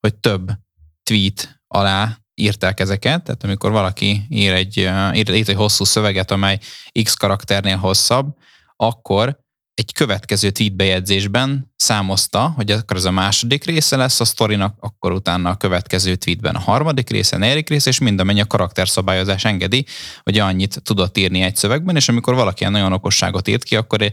hogy 0.00 0.14
több 0.14 0.50
tweet 1.02 1.62
alá 1.66 2.23
írták 2.34 2.80
ezeket, 2.80 3.22
tehát 3.22 3.44
amikor 3.44 3.70
valaki 3.70 4.26
ír 4.28 4.52
egy, 4.52 4.76
ír, 4.76 5.28
ír 5.34 5.48
egy 5.48 5.54
hosszú 5.54 5.84
szöveget, 5.84 6.30
amely 6.30 6.58
x 7.02 7.14
karakternél 7.14 7.76
hosszabb, 7.76 8.26
akkor 8.76 9.42
egy 9.74 9.92
következő 9.92 10.50
tweet 10.50 10.76
bejegyzésben 10.76 11.72
számozta, 11.76 12.48
hogy 12.48 12.70
akkor 12.70 12.96
ez 12.96 13.04
a 13.04 13.10
második 13.10 13.64
része 13.64 13.96
lesz 13.96 14.20
a 14.20 14.24
sztorinak, 14.24 14.76
akkor 14.80 15.12
utána 15.12 15.50
a 15.50 15.56
következő 15.56 16.14
tweetben 16.14 16.54
a 16.54 16.58
harmadik 16.58 17.10
része, 17.10 17.36
a 17.36 17.38
negyedik 17.38 17.68
része, 17.68 17.90
és 17.90 17.98
mind 17.98 18.20
amennyi 18.20 18.40
a 18.40 18.46
karakterszabályozás 18.46 19.44
engedi, 19.44 19.86
hogy 20.22 20.38
annyit 20.38 20.82
tudott 20.82 21.18
írni 21.18 21.40
egy 21.40 21.56
szövegben, 21.56 21.96
és 21.96 22.08
amikor 22.08 22.34
valaki 22.34 22.64
nagyon 22.64 22.92
okosságot 22.92 23.48
írt 23.48 23.64
ki, 23.64 23.76
akkor 23.76 24.12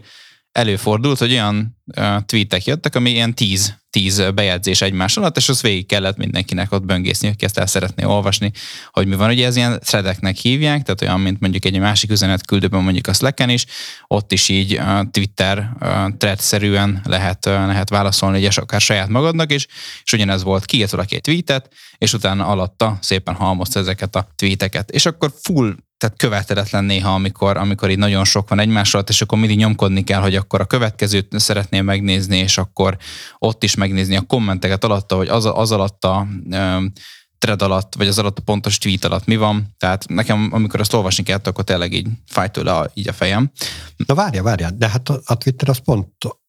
előfordult, 0.51 1.19
hogy 1.19 1.31
olyan 1.31 1.77
tweetek 2.25 2.65
jöttek, 2.65 2.95
ami 2.95 3.09
ilyen 3.09 3.33
tíz, 3.33 3.79
tíz 3.89 4.23
bejegyzés 4.35 4.81
egymás 4.81 5.17
alatt, 5.17 5.37
és 5.37 5.49
az 5.49 5.61
végig 5.61 5.85
kellett 5.85 6.17
mindenkinek 6.17 6.71
ott 6.71 6.85
böngészni, 6.85 7.27
aki 7.27 7.45
ezt 7.45 7.57
el 7.57 7.65
szeretné 7.65 8.03
olvasni, 8.03 8.51
hogy 8.91 9.07
mi 9.07 9.15
van. 9.15 9.29
Ugye 9.29 9.45
ez 9.45 9.55
ilyen 9.55 9.79
threadeknek 9.79 10.35
hívják, 10.35 10.83
tehát 10.83 11.01
olyan, 11.01 11.19
mint 11.19 11.39
mondjuk 11.39 11.65
egy 11.65 11.79
másik 11.79 12.11
üzenet 12.11 12.45
küldőben 12.45 12.83
mondjuk 12.83 13.07
a 13.07 13.13
slack 13.13 13.51
is, 13.51 13.65
ott 14.07 14.31
is 14.31 14.49
így 14.49 14.81
Twitter 15.11 15.69
thread-szerűen 16.17 17.01
lehet, 17.03 17.45
lehet 17.45 17.89
válaszolni, 17.89 18.39
és 18.39 18.57
akár 18.57 18.81
saját 18.81 19.07
magadnak 19.07 19.51
is, 19.51 19.67
és 20.03 20.13
ugyanez 20.13 20.43
volt, 20.43 20.65
kiírt 20.65 20.91
valaki 20.91 21.15
egy 21.15 21.21
tweetet, 21.21 21.73
és 21.97 22.13
utána 22.13 22.45
alatta 22.45 22.97
szépen 23.01 23.35
halmozta 23.35 23.79
ezeket 23.79 24.15
a 24.15 24.27
tweeteket. 24.35 24.91
És 24.91 25.05
akkor 25.05 25.33
full 25.41 25.75
tehát 26.01 26.17
követeletlen 26.17 26.83
néha, 26.83 27.13
amikor, 27.13 27.57
amikor 27.57 27.89
így 27.89 27.97
nagyon 27.97 28.25
sok 28.25 28.49
van 28.49 28.59
egymás 28.59 28.93
alatt, 28.93 29.09
és 29.09 29.21
akkor 29.21 29.37
mindig 29.37 29.57
nyomkodni 29.57 30.03
kell, 30.03 30.21
hogy 30.21 30.35
akkor 30.35 30.61
a 30.61 30.65
következőt 30.65 31.39
szeretném 31.39 31.85
megnézni, 31.85 32.37
és 32.37 32.57
akkor 32.57 32.97
ott 33.37 33.63
is 33.63 33.75
megnézni 33.75 34.15
a 34.15 34.21
kommenteket 34.21 34.83
alatta, 34.83 35.15
hogy 35.15 35.27
az, 35.27 35.45
az 35.45 35.71
alatt 35.71 36.03
a 36.03 36.27
um, 36.51 36.91
thread 37.37 37.61
alatt, 37.61 37.95
vagy 37.95 38.07
az 38.07 38.19
alatt 38.19 38.37
a 38.37 38.41
pontos 38.41 38.77
tweet 38.77 39.05
alatt 39.05 39.25
mi 39.25 39.35
van. 39.35 39.75
Tehát 39.77 40.07
nekem, 40.07 40.49
amikor 40.51 40.79
azt 40.79 40.93
olvasni 40.93 41.23
kellett, 41.23 41.47
akkor 41.47 41.63
tényleg 41.63 41.93
így 41.93 42.07
fáj 42.27 42.49
tőle 42.49 42.73
a, 42.73 42.91
így 42.93 43.07
a 43.07 43.13
fejem. 43.13 43.51
Na 43.95 44.15
várja, 44.15 44.43
várja, 44.43 44.69
de 44.69 44.89
hát 44.89 45.09
a, 45.09 45.21
a 45.25 45.37
Twitter 45.37 45.69
az 45.69 45.77
pont 45.77 46.07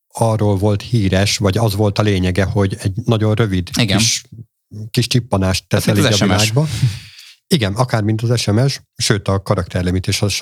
arról 0.08 0.56
volt 0.56 0.82
híres, 0.82 1.36
vagy 1.36 1.58
az 1.58 1.74
volt 1.74 1.98
a 1.98 2.02
lényege, 2.02 2.44
hogy 2.44 2.76
egy 2.80 2.92
nagyon 3.04 3.34
rövid 3.34 3.70
Igen. 3.78 3.96
kis, 3.96 4.24
kis 4.90 5.06
csippanást 5.06 5.68
teszel 5.68 5.96
így 5.96 6.04
a 6.04 6.16
világba. 6.16 6.66
Igen, 7.52 7.74
akár 7.74 8.02
mint 8.02 8.22
az 8.22 8.40
SMS, 8.40 8.80
sőt 8.96 9.28
a 9.28 9.42
karakterlimítés, 9.42 10.22
az, 10.22 10.38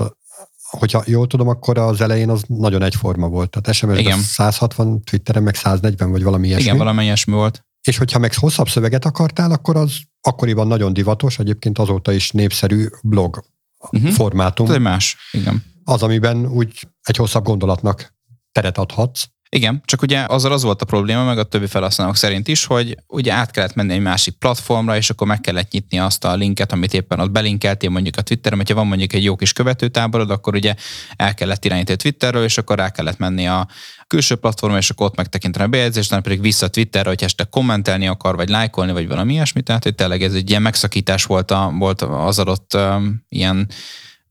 hogyha 0.70 1.02
jól 1.06 1.26
tudom, 1.26 1.48
akkor 1.48 1.78
az 1.78 2.00
elején 2.00 2.30
az 2.30 2.42
nagyon 2.46 2.82
egyforma 2.82 3.28
volt. 3.28 3.50
Tehát 3.50 3.76
SMS-ben 3.78 4.18
160, 4.18 5.02
Twitteren 5.02 5.42
meg 5.42 5.54
140, 5.54 6.10
vagy 6.10 6.22
valami 6.22 6.46
ilyesmi. 6.46 6.64
Igen, 6.64 6.76
valami 6.76 7.02
ilyesmi 7.04 7.32
volt. 7.32 7.64
És 7.82 7.96
hogyha 7.96 8.18
meg 8.18 8.34
hosszabb 8.34 8.68
szöveget 8.68 9.04
akartál, 9.04 9.50
akkor 9.50 9.76
az 9.76 9.96
akkoriban 10.20 10.66
nagyon 10.66 10.92
divatos, 10.92 11.38
egyébként 11.38 11.78
azóta 11.78 12.12
is 12.12 12.30
népszerű 12.30 12.86
blog 13.02 13.44
uh-huh. 13.90 14.10
formátum. 14.10 14.70
Ez 14.70 14.76
más, 14.76 15.16
igen. 15.32 15.64
Az, 15.84 16.02
amiben 16.02 16.46
úgy 16.46 16.88
egy 17.02 17.16
hosszabb 17.16 17.44
gondolatnak 17.44 18.14
teret 18.52 18.78
adhatsz. 18.78 19.24
Igen, 19.52 19.82
csak 19.84 20.02
ugye 20.02 20.24
azzal 20.28 20.52
az 20.52 20.62
volt 20.62 20.82
a 20.82 20.84
probléma, 20.84 21.24
meg 21.24 21.38
a 21.38 21.42
többi 21.42 21.66
felhasználók 21.66 22.16
szerint 22.16 22.48
is, 22.48 22.64
hogy 22.64 22.96
ugye 23.06 23.32
át 23.32 23.50
kellett 23.50 23.74
menni 23.74 23.92
egy 23.92 24.00
másik 24.00 24.34
platformra, 24.34 24.96
és 24.96 25.10
akkor 25.10 25.26
meg 25.26 25.40
kellett 25.40 25.70
nyitni 25.70 25.98
azt 25.98 26.24
a 26.24 26.34
linket, 26.34 26.72
amit 26.72 26.94
éppen 26.94 27.20
ott 27.20 27.30
belinkeltél 27.30 27.90
mondjuk 27.90 28.16
a 28.16 28.22
Twitteren, 28.22 28.58
hogyha 28.58 28.74
van 28.74 28.86
mondjuk 28.86 29.12
egy 29.12 29.24
jó 29.24 29.36
kis 29.36 29.52
követőtáborod, 29.52 30.30
akkor 30.30 30.54
ugye 30.54 30.74
el 31.16 31.34
kellett 31.34 31.64
irányítani 31.64 31.96
Twitterről, 31.98 32.44
és 32.44 32.58
akkor 32.58 32.76
rá 32.76 32.90
kellett 32.90 33.18
menni 33.18 33.46
a 33.46 33.68
külső 34.06 34.34
platformra, 34.34 34.78
és 34.78 34.90
akkor 34.90 35.06
ott 35.06 35.16
megtekinteni 35.16 35.64
a 35.64 35.68
bejegyzést, 35.68 36.10
nem 36.10 36.22
pedig 36.22 36.40
vissza 36.40 36.66
a 36.66 36.68
Twitterre, 36.68 37.08
hogy 37.08 37.22
este 37.22 37.44
kommentelni 37.44 38.06
akar, 38.06 38.36
vagy 38.36 38.48
lájkolni, 38.48 38.92
vagy 38.92 39.08
valami 39.08 39.32
ilyesmi. 39.32 39.62
Tehát, 39.62 39.82
hogy 39.82 39.94
tényleg 39.94 40.22
ez 40.22 40.34
egy 40.34 40.50
ilyen 40.50 40.62
megszakítás 40.62 41.24
volt, 41.24 41.50
a, 41.50 41.72
volt 41.78 42.02
az 42.02 42.38
adott 42.38 42.74
um, 42.74 43.24
ilyen 43.28 43.68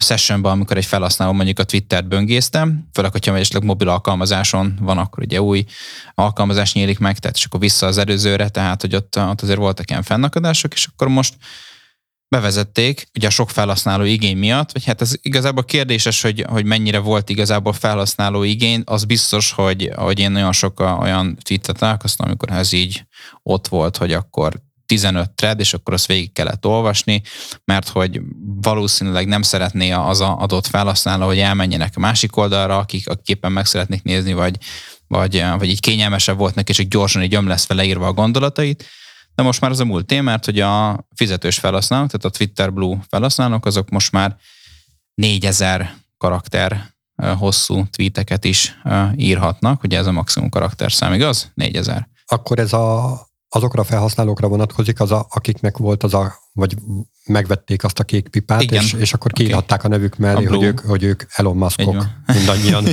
sessionben, 0.03 0.51
amikor 0.51 0.77
egy 0.77 0.85
felhasználó 0.85 1.31
mondjuk 1.31 1.59
a 1.59 1.63
Twittert 1.63 2.07
böngésztem, 2.07 2.87
főleg, 2.93 3.11
hogyha 3.11 3.37
esetleg 3.37 3.63
mobil 3.63 3.89
alkalmazáson 3.89 4.77
van, 4.81 4.97
akkor 4.97 5.23
ugye 5.23 5.41
új 5.41 5.65
alkalmazás 6.13 6.73
nyílik 6.73 6.99
meg, 6.99 7.19
tehát 7.19 7.37
és 7.37 7.45
akkor 7.45 7.59
vissza 7.59 7.87
az 7.87 7.97
előzőre, 7.97 8.49
tehát 8.49 8.81
hogy 8.81 8.95
ott, 8.95 9.17
ott 9.17 9.41
azért 9.41 9.57
voltak 9.57 9.89
ilyen 9.89 10.03
fennakadások, 10.03 10.73
és 10.73 10.85
akkor 10.85 11.07
most 11.07 11.35
bevezették, 12.27 13.07
ugye 13.15 13.27
a 13.27 13.29
sok 13.29 13.49
felhasználó 13.49 14.03
igény 14.03 14.37
miatt, 14.37 14.71
vagy 14.71 14.85
hát 14.85 15.01
ez 15.01 15.13
igazából 15.21 15.63
kérdéses, 15.63 16.21
hogy, 16.21 16.45
hogy 16.49 16.65
mennyire 16.65 16.99
volt 16.99 17.29
igazából 17.29 17.73
felhasználó 17.73 18.43
igény, 18.43 18.81
az 18.85 19.03
biztos, 19.03 19.51
hogy, 19.51 19.91
hogy 19.95 20.19
én 20.19 20.31
nagyon 20.31 20.51
sok 20.51 20.79
olyan 20.79 21.37
tweetet 21.41 21.77
találkoztam, 21.77 22.27
amikor 22.27 22.49
ez 22.51 22.71
így 22.71 23.03
ott 23.43 23.67
volt, 23.67 23.97
hogy 23.97 24.13
akkor 24.13 24.61
15 24.89 25.31
thread, 25.31 25.59
és 25.59 25.73
akkor 25.73 25.93
azt 25.93 26.07
végig 26.07 26.33
kellett 26.33 26.65
olvasni, 26.65 27.21
mert 27.65 27.87
hogy 27.87 28.21
valószínűleg 28.61 29.27
nem 29.27 29.41
szeretné 29.41 29.91
az 29.91 30.21
adott 30.21 30.67
felhasználó, 30.67 31.25
hogy 31.25 31.39
elmenjenek 31.39 31.93
a 31.95 31.99
másik 31.99 32.37
oldalra, 32.37 32.77
akik, 32.77 33.09
akik 33.09 33.27
éppen 33.27 33.51
meg 33.51 33.65
szeretnék 33.65 34.03
nézni, 34.03 34.33
vagy, 34.33 34.57
vagy, 35.07 35.43
vagy 35.57 35.69
így 35.69 35.79
kényelmesebb 35.79 36.37
volt 36.37 36.55
neki, 36.55 36.71
és 36.71 36.77
hogy 36.77 36.87
gyorsan 36.87 37.23
így 37.23 37.33
lesz 37.33 37.67
leírva 37.67 38.07
a 38.07 38.13
gondolatait. 38.13 38.85
De 39.35 39.43
most 39.43 39.61
már 39.61 39.71
az 39.71 39.79
a 39.79 39.85
múlt 39.85 40.21
mert 40.21 40.45
hogy 40.45 40.59
a 40.59 41.05
fizetős 41.15 41.57
felhasználók, 41.57 42.09
tehát 42.09 42.25
a 42.25 42.37
Twitter 42.37 42.73
Blue 42.73 42.97
felhasználók, 43.09 43.65
azok 43.65 43.89
most 43.89 44.11
már 44.11 44.35
4000 45.13 45.95
karakter 46.17 46.93
hosszú 47.37 47.85
tweeteket 47.89 48.45
is 48.45 48.79
írhatnak, 49.15 49.83
ugye 49.83 49.97
ez 49.97 50.05
a 50.05 50.11
maximum 50.11 50.49
karakterszám, 50.49 51.13
igaz? 51.13 51.51
4000. 51.53 52.07
Akkor 52.25 52.59
ez 52.59 52.73
a 52.73 53.28
azokra 53.49 53.81
a 53.81 53.85
felhasználókra 53.85 54.47
vonatkozik, 54.47 54.99
az 54.99 55.11
a, 55.11 55.25
akiknek 55.29 55.77
volt 55.77 56.03
az 56.03 56.13
a, 56.13 56.33
vagy 56.59 56.75
megvették 57.29 57.83
azt 57.83 57.99
a 57.99 58.03
kék 58.03 58.27
pipát, 58.27 58.61
Igen. 58.61 58.83
És, 58.83 58.93
és 58.93 59.13
akkor 59.13 59.31
kiírhatták 59.31 59.79
okay. 59.79 59.91
a 59.91 59.95
nevük 59.95 60.17
mellé, 60.17 60.45
a 60.45 60.49
hogy, 60.49 60.63
ők, 60.63 60.79
hogy 60.79 61.03
ők 61.03 61.23
Elon 61.29 61.57
Muskok 61.57 62.05
mindannyian. 62.25 62.85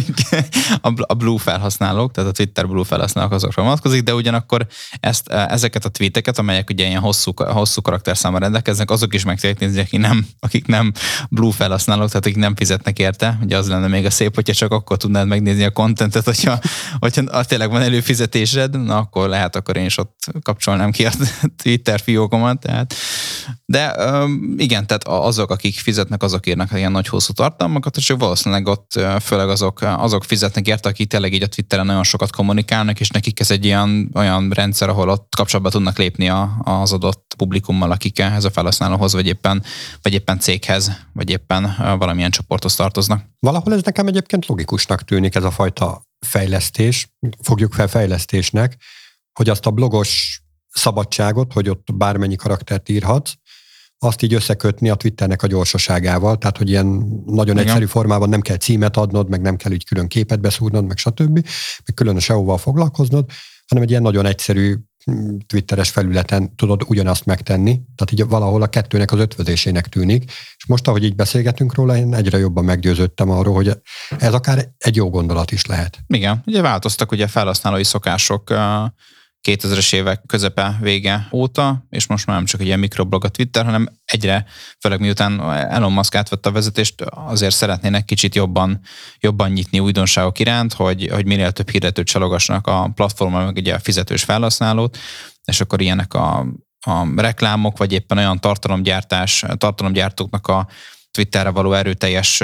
a 1.07 1.15
Blue 1.15 1.39
felhasználók, 1.39 2.13
tehát 2.13 2.31
a 2.31 2.33
Twitter 2.33 2.69
Blue 2.69 2.85
felhasználók 2.85 3.33
azokra 3.33 3.63
vonatkozik, 3.63 4.03
de 4.03 4.15
ugyanakkor 4.15 4.67
ezt, 5.01 5.29
e, 5.29 5.47
ezeket 5.51 5.85
a 5.85 5.89
tweeteket, 5.89 6.39
amelyek 6.39 6.71
ugye 6.71 6.87
ilyen 6.87 7.01
hosszú, 7.01 7.33
hosszú 7.37 7.81
karakterszámmal 7.83 8.41
rendelkeznek, 8.41 8.91
azok 8.91 9.15
is 9.15 9.25
meg 9.25 9.41
tudják 9.41 9.59
nézni, 9.59 9.81
akik 9.81 10.01
nem, 10.01 10.27
akik 10.41 10.67
nem 10.67 10.93
Blue 11.31 11.53
felhasználók, 11.53 12.09
tehát 12.09 12.27
akik 12.27 12.37
nem 12.37 12.57
fizetnek 12.57 12.99
érte. 12.99 13.39
Ugye 13.43 13.57
az 13.57 13.69
lenne 13.69 13.87
még 13.87 14.05
a 14.05 14.11
szép, 14.11 14.35
hogyha 14.35 14.55
csak 14.55 14.73
akkor 14.73 14.97
tudnád 14.97 15.27
megnézni 15.27 15.65
a 15.65 15.71
kontentet, 15.71 16.25
hogyha, 16.25 16.59
hogyha 16.99 17.45
tényleg 17.45 17.71
van 17.71 17.83
előfizetésed, 17.83 18.83
na 18.85 18.97
akkor 18.97 19.29
lehet, 19.29 19.57
akkor 19.57 19.77
én 19.77 19.85
is 19.85 19.99
ott 19.99 20.15
kapcsolnám 20.43 20.91
ki 20.91 21.07
a 21.07 21.11
Twitter 21.63 22.01
fiókomat. 22.01 22.61
Tehát. 22.61 22.95
De 23.65 23.97
igen, 24.57 24.87
tehát 24.87 25.05
azok, 25.05 25.51
akik 25.51 25.79
fizetnek, 25.79 26.23
azok 26.23 26.47
írnak 26.47 26.71
ilyen 26.73 26.93
nagy 26.93 27.09
hosszú 27.09 27.33
tartalmakat, 27.33 27.97
és 27.97 28.15
valószínűleg 28.19 28.67
ott 28.67 29.01
főleg 29.21 29.49
azok, 29.49 29.81
azok 29.83 30.25
fizetnek 30.25 30.67
érte, 30.67 30.89
akik 30.89 31.09
tényleg 31.09 31.33
így 31.33 31.43
a 31.43 31.47
Twitteren 31.47 31.87
nagyon 31.87 32.05
sokat 32.05 32.31
kommunikálnak, 32.31 33.01
és 33.01 33.11
nekik 33.11 33.41
ez 33.41 33.51
egy 33.51 33.65
ilyen 33.65 34.11
olyan 34.15 34.51
rendszer, 34.51 34.89
ahol 34.89 35.09
ott 35.09 35.35
kapcsolatba 35.37 35.71
tudnak 35.71 35.99
lépni 35.99 36.29
a, 36.29 36.59
az 36.65 36.93
adott 36.93 37.35
publikummal, 37.37 37.91
akik 37.91 38.19
ehhez 38.19 38.45
a 38.45 38.51
felhasználóhoz, 38.51 39.13
vagy 39.13 39.27
éppen, 39.27 39.63
vagy 40.03 40.13
éppen 40.13 40.39
céghez, 40.39 40.91
vagy 41.13 41.31
éppen 41.31 41.75
valamilyen 41.99 42.31
csoporthoz 42.31 42.75
tartoznak. 42.75 43.25
Valahol 43.39 43.73
ez 43.75 43.83
nekem 43.83 44.07
egyébként 44.07 44.47
logikusnak 44.47 45.03
tűnik 45.03 45.35
ez 45.35 45.45
a 45.45 45.51
fajta 45.51 46.03
fejlesztés, 46.27 47.09
fogjuk 47.43 47.73
fel 47.73 47.89
fejlesztésnek, 47.89 48.77
hogy 49.33 49.49
azt 49.49 49.67
a 49.67 49.71
blogos 49.71 50.41
szabadságot, 50.69 51.53
hogy 51.53 51.69
ott 51.69 51.95
bármennyi 51.95 52.37
karaktert 52.37 52.89
írhatsz, 52.89 53.33
azt 53.99 54.23
így 54.23 54.35
összekötni 54.35 54.91
a 54.91 54.95
Twitternek 54.95 55.43
a 55.43 55.47
gyorsaságával, 55.47 56.39
tehát 56.39 56.57
hogy 56.57 56.69
ilyen 56.69 56.87
nagyon 57.27 57.55
Igen. 57.55 57.67
egyszerű 57.67 57.85
formában 57.85 58.29
nem 58.29 58.41
kell 58.41 58.57
címet 58.57 58.97
adnod, 58.97 59.29
meg 59.29 59.41
nem 59.41 59.57
kell 59.57 59.73
így 59.73 59.85
külön 59.85 60.09
képet 60.09 60.41
beszúrnod, 60.41 60.87
meg 60.87 60.97
stb., 60.97 61.33
meg 61.85 61.95
külön 61.95 62.17
a 62.17 62.21
SEO-val 62.21 62.59
foglalkoznod, 62.59 63.25
hanem 63.67 63.85
egy 63.85 63.91
ilyen 63.91 64.03
nagyon 64.03 64.27
egyszerű 64.27 64.75
mm, 65.11 65.37
Twitteres 65.47 65.91
felületen 65.91 66.57
tudod 66.57 66.83
ugyanazt 66.87 67.25
megtenni, 67.25 67.81
tehát 67.95 68.13
így 68.13 68.29
valahol 68.29 68.63
a 68.63 68.67
kettőnek 68.67 69.13
az 69.13 69.19
ötvözésének 69.19 69.87
tűnik, 69.87 70.25
és 70.57 70.67
most, 70.67 70.89
ahogy 70.89 71.05
így 71.05 71.15
beszélgetünk 71.15 71.75
róla, 71.75 71.97
én 71.97 72.15
egyre 72.15 72.39
jobban 72.39 72.65
meggyőződtem 72.65 73.31
arról, 73.31 73.55
hogy 73.55 73.81
ez 74.19 74.35
akár 74.35 74.69
egy 74.79 74.97
jó 74.97 75.11
gondolat 75.11 75.53
is 75.53 75.67
lehet. 75.67 75.99
Igen, 76.07 76.43
ugye 76.47 76.61
változtak 76.61 77.13
ugye 77.13 77.27
felhasználói 77.27 77.85
szokások 77.85 78.51
2000-es 79.47 79.95
évek 79.95 80.23
közepe 80.27 80.77
vége 80.81 81.29
óta, 81.33 81.87
és 81.91 82.07
most 82.07 82.27
már 82.27 82.37
nem 82.37 82.45
csak 82.45 82.61
egy 82.61 82.67
ilyen 82.67 82.79
mikroblog 82.79 83.25
a 83.25 83.29
Twitter, 83.29 83.65
hanem 83.65 83.89
egyre, 84.05 84.47
főleg 84.81 85.01
miután 85.01 85.41
Elon 85.51 85.93
Musk 85.93 86.15
átvette 86.15 86.49
a 86.49 86.53
vezetést, 86.53 87.01
azért 87.03 87.55
szeretnének 87.55 88.05
kicsit 88.05 88.35
jobban, 88.35 88.81
jobban 89.21 89.51
nyitni 89.51 89.79
újdonságok 89.79 90.39
iránt, 90.39 90.73
hogy, 90.73 91.09
hogy 91.13 91.27
minél 91.27 91.53
több 91.53 91.71
hirdetőt 91.71 92.07
csalogassanak 92.07 92.67
a 92.67 92.91
platformon, 92.95 93.45
meg 93.45 93.57
ugye 93.57 93.75
a 93.75 93.79
fizetős 93.79 94.23
felhasználót, 94.23 94.99
és 95.45 95.61
akkor 95.61 95.81
ilyenek 95.81 96.15
a, 96.15 96.39
a 96.81 97.07
reklámok, 97.17 97.79
vagy 97.79 97.93
éppen 97.93 98.19
olyan 98.19 98.41
tartalomgyártás, 98.41 99.45
tartalomgyártóknak 99.57 100.47
a 100.47 100.69
Twitterre 101.17 101.51
való 101.51 101.73
erőteljes 101.73 102.43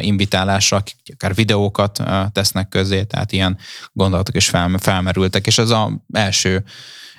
invitálásra, 0.00 0.76
akik 0.76 0.96
akár 1.12 1.34
videókat 1.34 2.02
tesznek 2.32 2.68
közé, 2.68 3.02
tehát 3.02 3.32
ilyen 3.32 3.58
gondolatok 3.92 4.34
is 4.34 4.52
felmerültek, 4.78 5.46
és 5.46 5.58
ez 5.58 5.70
az 5.70 5.88
első 6.12 6.64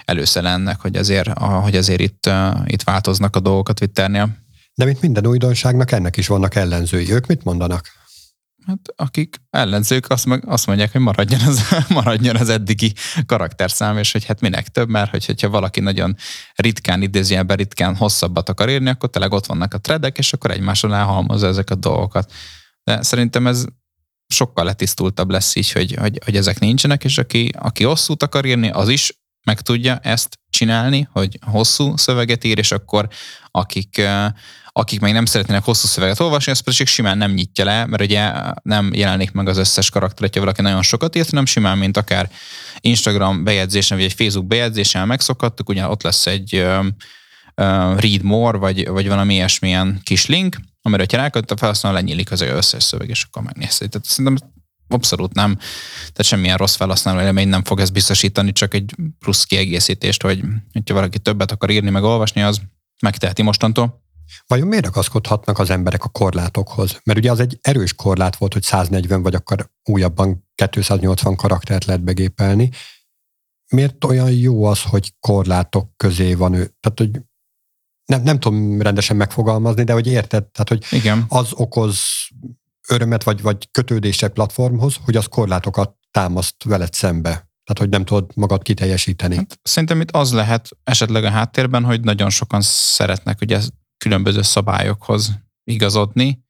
először 0.06 0.46
ennek, 0.46 0.80
hogy 0.80 0.96
azért, 0.96 1.30
hogy 1.40 1.76
azért 1.76 2.02
itt, 2.02 2.30
itt 2.66 2.84
változnak 2.84 3.36
a 3.36 3.40
dolgok 3.40 3.70
a 3.70 3.74
Twitternél. 3.74 4.38
De 4.76 4.86
mint 4.86 5.02
minden 5.02 5.28
újdonságnak, 5.28 5.92
ennek 5.92 6.18
is 6.18 6.28
vannak 6.28 6.56
ellenzői. 6.56 7.12
Ők 7.12 7.26
mit 7.26 7.44
mondanak? 7.44 7.88
Hát 8.66 8.80
akik 8.96 9.36
ellenzők, 9.50 10.10
azt, 10.10 10.26
meg, 10.26 10.44
azt 10.48 10.68
mondják, 10.68 10.92
hogy 10.92 11.02
maradjon 11.02 11.40
az, 11.42 11.62
maradjon 11.90 12.36
az 12.36 12.50
eddigi 12.50 12.94
karakterszám, 13.26 13.98
és 13.98 14.12
hogy 14.12 14.26
hát 14.26 14.42
minek 14.42 14.68
több, 14.68 14.90
mert 14.90 15.12
hogy, 15.12 15.26
hogyha 15.26 15.50
valaki 15.50 15.80
nagyon 15.80 16.16
ritkán, 16.56 17.02
idézőjelben 17.02 17.58
ritkán 17.58 17.96
hosszabbat 17.96 18.50
akar 18.50 18.70
írni, 18.70 18.90
akkor 18.90 19.10
tényleg 19.10 19.32
ott 19.32 19.46
vannak 19.46 19.74
a 19.74 19.78
tredek, 19.78 20.18
és 20.18 20.34
akkor 20.34 20.52
egymáson 20.52 20.94
elhalmozza 20.94 21.48
ezek 21.48 21.70
a 21.70 21.76
dolgokat. 21.76 22.32
De 22.84 23.02
szerintem 23.02 23.48
ez 23.48 23.66
sokkal 24.28 24.66
letisztultabb 24.66 25.30
lesz 25.30 25.56
így, 25.56 25.72
hogy, 25.72 25.96
hogy, 26.00 26.20
hogy 26.26 26.36
ezek 26.36 26.60
nincsenek, 26.60 27.04
és 27.04 27.18
aki, 27.18 27.50
aki 27.58 27.84
hosszút 27.84 28.24
akar 28.24 28.46
írni, 28.46 28.70
az 28.70 28.90
is 28.90 29.25
meg 29.46 29.62
tudja 29.62 29.98
ezt 29.98 30.40
csinálni, 30.50 31.08
hogy 31.12 31.40
hosszú 31.42 31.98
szöveget 31.98 32.44
ír, 32.44 32.58
és 32.58 32.72
akkor 32.72 33.08
akik, 33.52 34.02
akik 34.68 35.00
meg 35.00 35.14
nem 35.14 35.26
szeretnének 35.26 35.64
hosszú 35.64 35.88
szöveget 35.88 36.20
olvasni, 36.20 36.52
az 36.52 36.60
pedig 36.60 36.88
simán 36.88 37.18
nem 37.18 37.32
nyitja 37.32 37.66
le, 37.66 37.86
mert 37.86 38.04
ugye 38.04 38.32
nem 38.62 38.94
jelenik 38.94 39.32
meg 39.32 39.48
az 39.48 39.58
összes 39.58 39.90
karakter, 39.90 40.20
hogyha 40.20 40.40
valaki 40.40 40.62
nagyon 40.62 40.82
sokat 40.82 41.16
írt, 41.16 41.30
hanem 41.30 41.46
simán, 41.46 41.78
mint 41.78 41.98
akár 41.98 42.30
Instagram 42.80 43.44
bejegyzésen, 43.44 43.98
vagy 43.98 44.06
egy 44.06 44.14
Facebook 44.14 44.48
bejegyzésen 44.48 45.08
megszokhattuk, 45.08 45.70
ugye 45.70 45.88
ott 45.88 46.04
lesz 46.04 46.28
egy 46.28 46.66
read 47.96 48.22
more, 48.22 48.58
vagy, 48.58 48.88
vagy 48.88 49.08
valami 49.08 49.34
ilyesmilyen 49.34 50.00
kis 50.04 50.26
link, 50.26 50.58
amire, 50.82 51.02
hogyha 51.02 51.18
rákölt 51.18 51.52
a 51.52 51.58
felhasználó, 51.58 51.96
lenyílik 51.96 52.32
az 52.32 52.42
összes 52.42 52.84
szöveg, 52.84 53.10
és 53.10 53.24
akkor 53.24 53.44
megnézheti. 53.44 53.90
Tehát 53.90 54.08
szerintem 54.08 54.54
abszolút 54.88 55.34
nem, 55.34 55.56
tehát 55.98 56.24
semmilyen 56.24 56.58
rossz 56.58 56.76
felhasználó 56.76 57.20
élmény 57.22 57.48
nem 57.48 57.64
fog 57.64 57.80
ezt 57.80 57.94
biztosítani, 57.94 58.52
csak 58.52 58.74
egy 58.74 58.96
plusz 59.20 59.44
kiegészítést, 59.44 60.22
hogy 60.22 60.44
hogyha 60.74 60.94
valaki 60.94 61.20
többet 61.20 61.52
akar 61.52 61.70
írni, 61.70 61.90
meg 61.90 62.04
olvasni, 62.04 62.42
az 62.42 62.62
megteheti 63.02 63.42
mostantól. 63.42 64.04
Vajon 64.48 64.68
miért 64.68 64.86
ragaszkodhatnak 64.86 65.60
az 65.60 65.70
emberek 65.70 66.04
a 66.04 66.10
korlátokhoz? 66.10 67.00
Mert 67.04 67.20
ugye 67.20 67.32
az 67.32 67.40
egy 67.40 67.60
erős 67.62 67.94
korlát 67.94 68.36
volt, 68.36 68.54
hogy 68.54 68.64
140 68.64 69.22
vagy 69.22 69.36
akkor 69.36 69.70
újabban 69.84 70.48
280 70.72 71.36
karaktert 71.36 71.86
lehet 71.86 72.04
begépelni. 72.04 72.70
Miért 73.72 74.04
olyan 74.04 74.32
jó 74.32 74.64
az, 74.64 74.82
hogy 74.82 75.14
korlátok 75.20 75.98
közé 75.98 76.34
van 76.34 76.54
ő? 76.54 76.76
Tehát, 76.80 76.98
hogy 76.98 77.22
nem, 78.06 78.22
nem 78.22 78.40
tudom 78.40 78.82
rendesen 78.82 79.16
megfogalmazni, 79.16 79.84
de 79.84 79.94
hogy 79.94 80.08
érted, 80.08 80.44
tehát, 80.44 80.70
hogy 80.70 80.86
Igen. 80.92 81.26
az 81.28 81.54
okoz 81.54 82.00
örömet 82.88 83.24
vagy, 83.24 83.42
vagy 83.42 83.72
kötődést 83.72 84.28
platformhoz, 84.28 84.96
hogy 85.06 85.16
az 85.16 85.26
korlátokat 85.26 85.96
támaszt 86.12 86.64
veled 86.64 86.94
szembe. 86.94 87.30
Tehát, 87.32 87.80
hogy 87.80 87.90
nem 87.90 88.06
tudod 88.06 88.32
magad 88.36 88.62
kiteljesíteni. 88.62 89.36
Hát, 89.36 89.60
szerintem 89.64 90.02
itt 90.02 90.12
az 90.12 90.34
lehet 90.34 90.70
esetleg 90.84 91.24
a 91.24 91.30
háttérben, 91.30 91.84
hogy 91.84 92.02
nagyon 92.02 92.30
sokan 92.30 92.62
szeretnek 92.62 93.42
ugye 93.42 93.62
különböző 93.98 94.42
szabályokhoz 94.42 95.32
igazodni, 95.64 96.44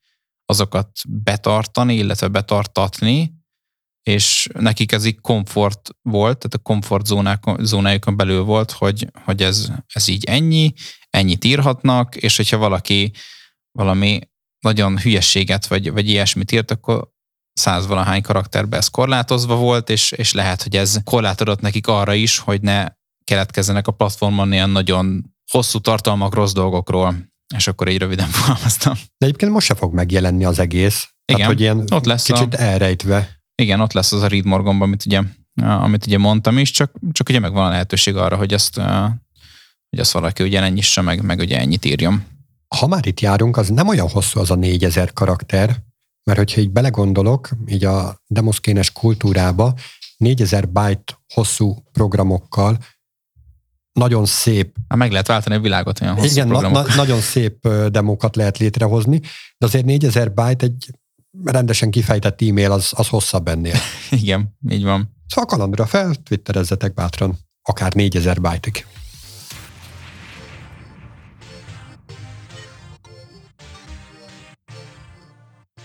azokat 0.45 0.89
betartani, 1.07 1.95
illetve 1.95 2.27
betartatni, 2.27 3.33
és 4.03 4.47
nekik 4.53 4.91
ez 4.91 5.05
így 5.05 5.21
komfort 5.21 5.89
volt, 6.01 6.37
tehát 6.37 6.53
a 6.53 6.57
komfort 6.57 7.05
zónájukon 7.59 8.17
belül 8.17 8.41
volt, 8.41 8.71
hogy, 8.71 9.07
hogy 9.23 9.41
ez, 9.41 9.71
ez 9.93 10.07
így 10.07 10.23
ennyi, 10.23 10.73
ennyit 11.09 11.43
írhatnak, 11.43 12.15
és 12.15 12.35
hogyha 12.35 12.57
valaki 12.57 13.11
valami 13.71 14.19
nagyon 14.65 14.99
hülyességet 14.99 15.67
vagy, 15.67 15.91
vagy 15.91 16.09
ilyesmit 16.09 16.51
írt, 16.51 16.71
akkor 16.71 17.07
százvalahány 17.53 18.21
karakterbe 18.21 18.77
ez 18.77 18.87
korlátozva 18.87 19.55
volt, 19.55 19.89
és, 19.89 20.11
és 20.11 20.33
lehet, 20.33 20.63
hogy 20.63 20.75
ez 20.75 20.97
korlátodott 21.03 21.61
nekik 21.61 21.87
arra 21.87 22.13
is, 22.13 22.37
hogy 22.37 22.61
ne 22.61 22.87
keletkezzenek 23.23 23.87
a 23.87 23.91
platformon 23.91 24.53
ilyen 24.53 24.69
nagyon 24.69 25.33
hosszú 25.51 25.79
tartalmak 25.79 26.33
rossz 26.33 26.51
dolgokról, 26.51 27.15
és 27.55 27.67
akkor 27.67 27.87
így 27.87 27.97
röviden 27.97 28.27
fogalmaztam. 28.37 28.93
De 28.93 29.25
egyébként 29.25 29.51
most 29.51 29.67
se 29.67 29.75
fog 29.75 29.93
megjelenni 29.93 30.45
az 30.45 30.59
egész. 30.59 31.09
Igen, 31.25 31.39
Tehát, 31.39 31.53
hogy 31.53 31.61
ilyen 31.61 31.87
ott 31.91 32.05
lesz 32.05 32.25
kicsit 32.25 32.53
a... 32.53 32.59
elrejtve. 32.59 33.39
Igen, 33.61 33.79
ott 33.79 33.93
lesz 33.93 34.11
az 34.11 34.21
a 34.21 34.27
Read 34.27 34.45
Morganban, 34.45 34.87
amit 34.87 35.05
ugye, 35.05 35.21
amit 35.61 36.05
ugye 36.05 36.17
mondtam 36.17 36.57
is, 36.57 36.71
csak, 36.71 36.91
csak 37.11 37.29
ugye 37.29 37.39
megvan 37.39 37.65
a 37.65 37.69
lehetőség 37.69 38.15
arra, 38.15 38.35
hogy 38.35 38.53
azt, 38.53 38.75
hogy 39.89 39.99
azt 39.99 40.11
valaki 40.11 40.43
ugye 40.43 40.61
ennyisse 40.61 41.01
meg, 41.01 41.21
meg 41.21 41.39
ugye 41.39 41.59
ennyit 41.59 41.85
írjon. 41.85 42.34
Ha 42.79 42.87
már 42.87 43.05
itt 43.05 43.19
járunk, 43.19 43.57
az 43.57 43.69
nem 43.69 43.87
olyan 43.87 44.09
hosszú 44.09 44.39
az 44.39 44.51
a 44.51 44.55
4000 44.55 45.13
karakter, 45.13 45.83
mert 46.23 46.37
hogyha 46.37 46.61
így 46.61 46.71
belegondolok, 46.71 47.49
így 47.67 47.85
a 47.85 48.21
demoszkénes 48.27 48.91
kultúrába, 48.91 49.73
4000 50.17 50.67
byte 50.67 51.19
hosszú 51.33 51.83
programokkal 51.91 52.77
nagyon 53.93 54.25
szép. 54.25 54.75
Hát 54.87 54.97
meg 54.97 55.11
lehet 55.11 55.27
váltani 55.27 55.55
a 55.55 55.59
világot 55.59 56.01
olyan 56.01 56.15
hosszú 56.15 56.31
Igen, 56.31 56.47
na, 56.47 56.69
na, 56.69 56.85
nagyon 56.95 57.19
szép 57.19 57.67
demókat 57.87 58.35
lehet 58.35 58.57
létrehozni, 58.57 59.19
de 59.57 59.65
azért 59.65 59.85
4000 59.85 60.33
byte 60.33 60.65
egy 60.65 60.89
rendesen 61.43 61.91
kifejtett 61.91 62.41
e-mail 62.41 62.71
az, 62.71 62.91
az 62.95 63.07
hosszabb 63.07 63.47
ennél. 63.47 63.75
Igen, 64.21 64.57
így 64.69 64.83
van. 64.83 65.15
Szóval 65.27 65.45
kalandra 65.45 65.85
fel, 65.85 66.15
twitterezzetek 66.15 66.93
bátran, 66.93 67.37
akár 67.61 67.93
4000 67.93 68.41
byte-ig. 68.41 68.85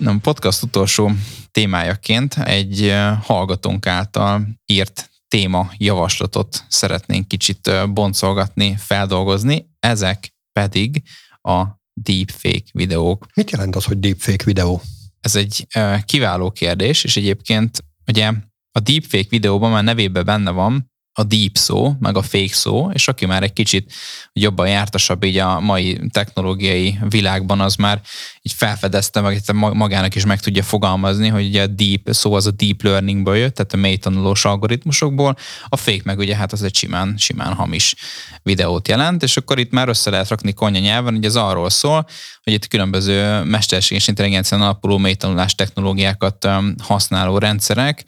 Nem, 0.00 0.20
podcast 0.20 0.62
utolsó 0.62 1.10
témájaként 1.50 2.34
egy 2.34 2.94
hallgatónk 3.22 3.86
által 3.86 4.48
írt 4.66 5.10
téma 5.28 5.70
javaslatot 5.76 6.64
szeretnénk 6.68 7.28
kicsit 7.28 7.70
boncolgatni, 7.92 8.76
feldolgozni. 8.78 9.70
Ezek 9.80 10.34
pedig 10.52 11.02
a 11.40 11.64
deepfake 11.92 12.64
videók. 12.72 13.26
Mit 13.34 13.50
jelent 13.50 13.76
az, 13.76 13.84
hogy 13.84 13.98
deepfake 13.98 14.44
videó? 14.44 14.82
Ez 15.20 15.36
egy 15.36 15.66
kiváló 16.04 16.50
kérdés, 16.50 17.04
és 17.04 17.16
egyébként 17.16 17.84
ugye 18.06 18.32
a 18.72 18.80
deepfake 18.80 19.28
videóban 19.28 19.70
már 19.70 19.84
nevében 19.84 20.24
benne 20.24 20.50
van 20.50 20.89
a 21.12 21.24
deep 21.24 21.56
szó, 21.56 21.92
meg 21.98 22.16
a 22.16 22.22
fake 22.22 22.54
szó, 22.54 22.90
és 22.92 23.08
aki 23.08 23.26
már 23.26 23.42
egy 23.42 23.52
kicsit 23.52 23.92
jobban 24.32 24.68
jártasabb 24.68 25.24
így 25.24 25.36
a 25.36 25.60
mai 25.60 26.00
technológiai 26.12 26.98
világban, 27.08 27.60
az 27.60 27.74
már 27.74 28.00
így 28.42 28.52
felfedezte, 28.52 29.20
meg 29.20 29.42
magának 29.52 30.14
is 30.14 30.24
meg 30.24 30.40
tudja 30.40 30.62
fogalmazni, 30.62 31.28
hogy 31.28 31.46
ugye 31.46 31.62
a 31.62 31.66
deep 31.66 32.00
szó 32.10 32.34
az 32.34 32.46
a 32.46 32.50
deep 32.50 32.82
learningből 32.82 33.36
jött, 33.36 33.54
tehát 33.54 33.72
a 33.72 33.76
mély 33.76 33.96
tanulós 33.96 34.44
algoritmusokból, 34.44 35.36
a 35.68 35.76
fake 35.76 36.02
meg 36.04 36.18
ugye 36.18 36.36
hát 36.36 36.52
az 36.52 36.62
egy 36.62 36.76
simán, 36.76 37.14
simán 37.18 37.54
hamis 37.54 37.94
videót 38.42 38.88
jelent, 38.88 39.22
és 39.22 39.36
akkor 39.36 39.58
itt 39.58 39.70
már 39.70 39.88
össze 39.88 40.10
lehet 40.10 40.28
rakni 40.28 40.52
konya 40.52 40.80
nyelven, 40.80 41.14
hogy 41.14 41.24
ez 41.24 41.36
arról 41.36 41.70
szól, 41.70 42.06
hogy 42.42 42.52
itt 42.52 42.68
különböző 42.68 43.42
mesterséges 43.42 44.08
intelligencián 44.08 44.60
alapuló 44.60 44.98
mély 44.98 45.14
tanulás 45.14 45.54
technológiákat 45.54 46.48
használó 46.82 47.38
rendszerek, 47.38 48.04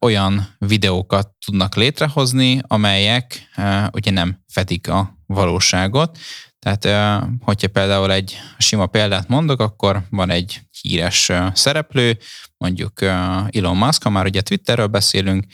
olyan 0.00 0.56
videókat 0.58 1.28
tudnak 1.44 1.74
létrehozni, 1.74 2.60
amelyek 2.66 3.50
ugye 3.92 4.10
nem 4.10 4.44
fedik 4.52 4.88
a 4.88 5.18
valóságot. 5.26 6.18
Tehát, 6.58 6.84
hogyha 7.40 7.68
például 7.68 8.12
egy 8.12 8.36
sima 8.58 8.86
példát 8.86 9.28
mondok, 9.28 9.60
akkor 9.60 10.02
van 10.10 10.30
egy 10.30 10.60
híres 10.80 11.30
szereplő, 11.52 12.18
mondjuk 12.56 13.02
Elon 13.50 13.76
Musk, 13.76 14.02
ha 14.02 14.10
már 14.10 14.26
ugye 14.26 14.40
Twitterről 14.40 14.86
beszélünk, 14.86 15.44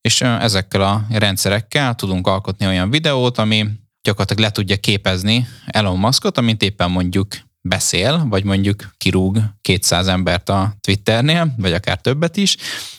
és 0.00 0.20
ezekkel 0.20 0.82
a 0.82 1.04
rendszerekkel 1.10 1.94
tudunk 1.94 2.26
alkotni 2.26 2.66
olyan 2.66 2.90
videót, 2.90 3.38
ami 3.38 3.66
gyakorlatilag 4.02 4.42
le 4.42 4.50
tudja 4.50 4.76
képezni 4.76 5.46
Elon 5.66 5.98
Muskot, 5.98 6.38
amint 6.38 6.62
éppen 6.62 6.90
mondjuk 6.90 7.26
beszél, 7.62 8.26
vagy 8.28 8.44
mondjuk 8.44 8.90
kirúg 8.96 9.38
200 9.60 10.06
embert 10.06 10.48
a 10.48 10.74
Twitternél, 10.80 11.54
vagy 11.56 11.72
akár 11.72 12.00
többet 12.00 12.36
is, 12.36 12.56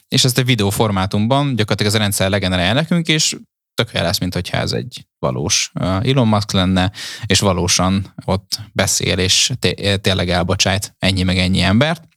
és 0.08 0.23
ezt 0.23 0.38
a 0.38 0.43
videó 0.43 0.69
formátumban 0.69 1.56
gyakorlatilag 1.56 1.91
ez 1.91 1.99
a 1.99 2.02
rendszer 2.02 2.30
legenerálja 2.30 2.73
nekünk, 2.73 3.08
és 3.08 3.36
tök 3.73 3.91
lesz, 3.91 4.19
mint 4.19 4.34
hogyha 4.34 4.58
ez 4.58 4.71
egy 4.71 5.08
valós 5.19 5.71
Elon 5.80 6.28
Musk 6.28 6.52
lenne, 6.52 6.91
és 7.26 7.39
valósan 7.39 8.13
ott 8.26 8.60
beszél, 8.73 9.17
és 9.17 9.52
té- 9.60 10.02
tényleg 10.02 10.30
elbocsájt 10.30 10.95
ennyi 10.99 11.23
meg 11.23 11.38
ennyi 11.38 11.62
embert. 11.62 12.08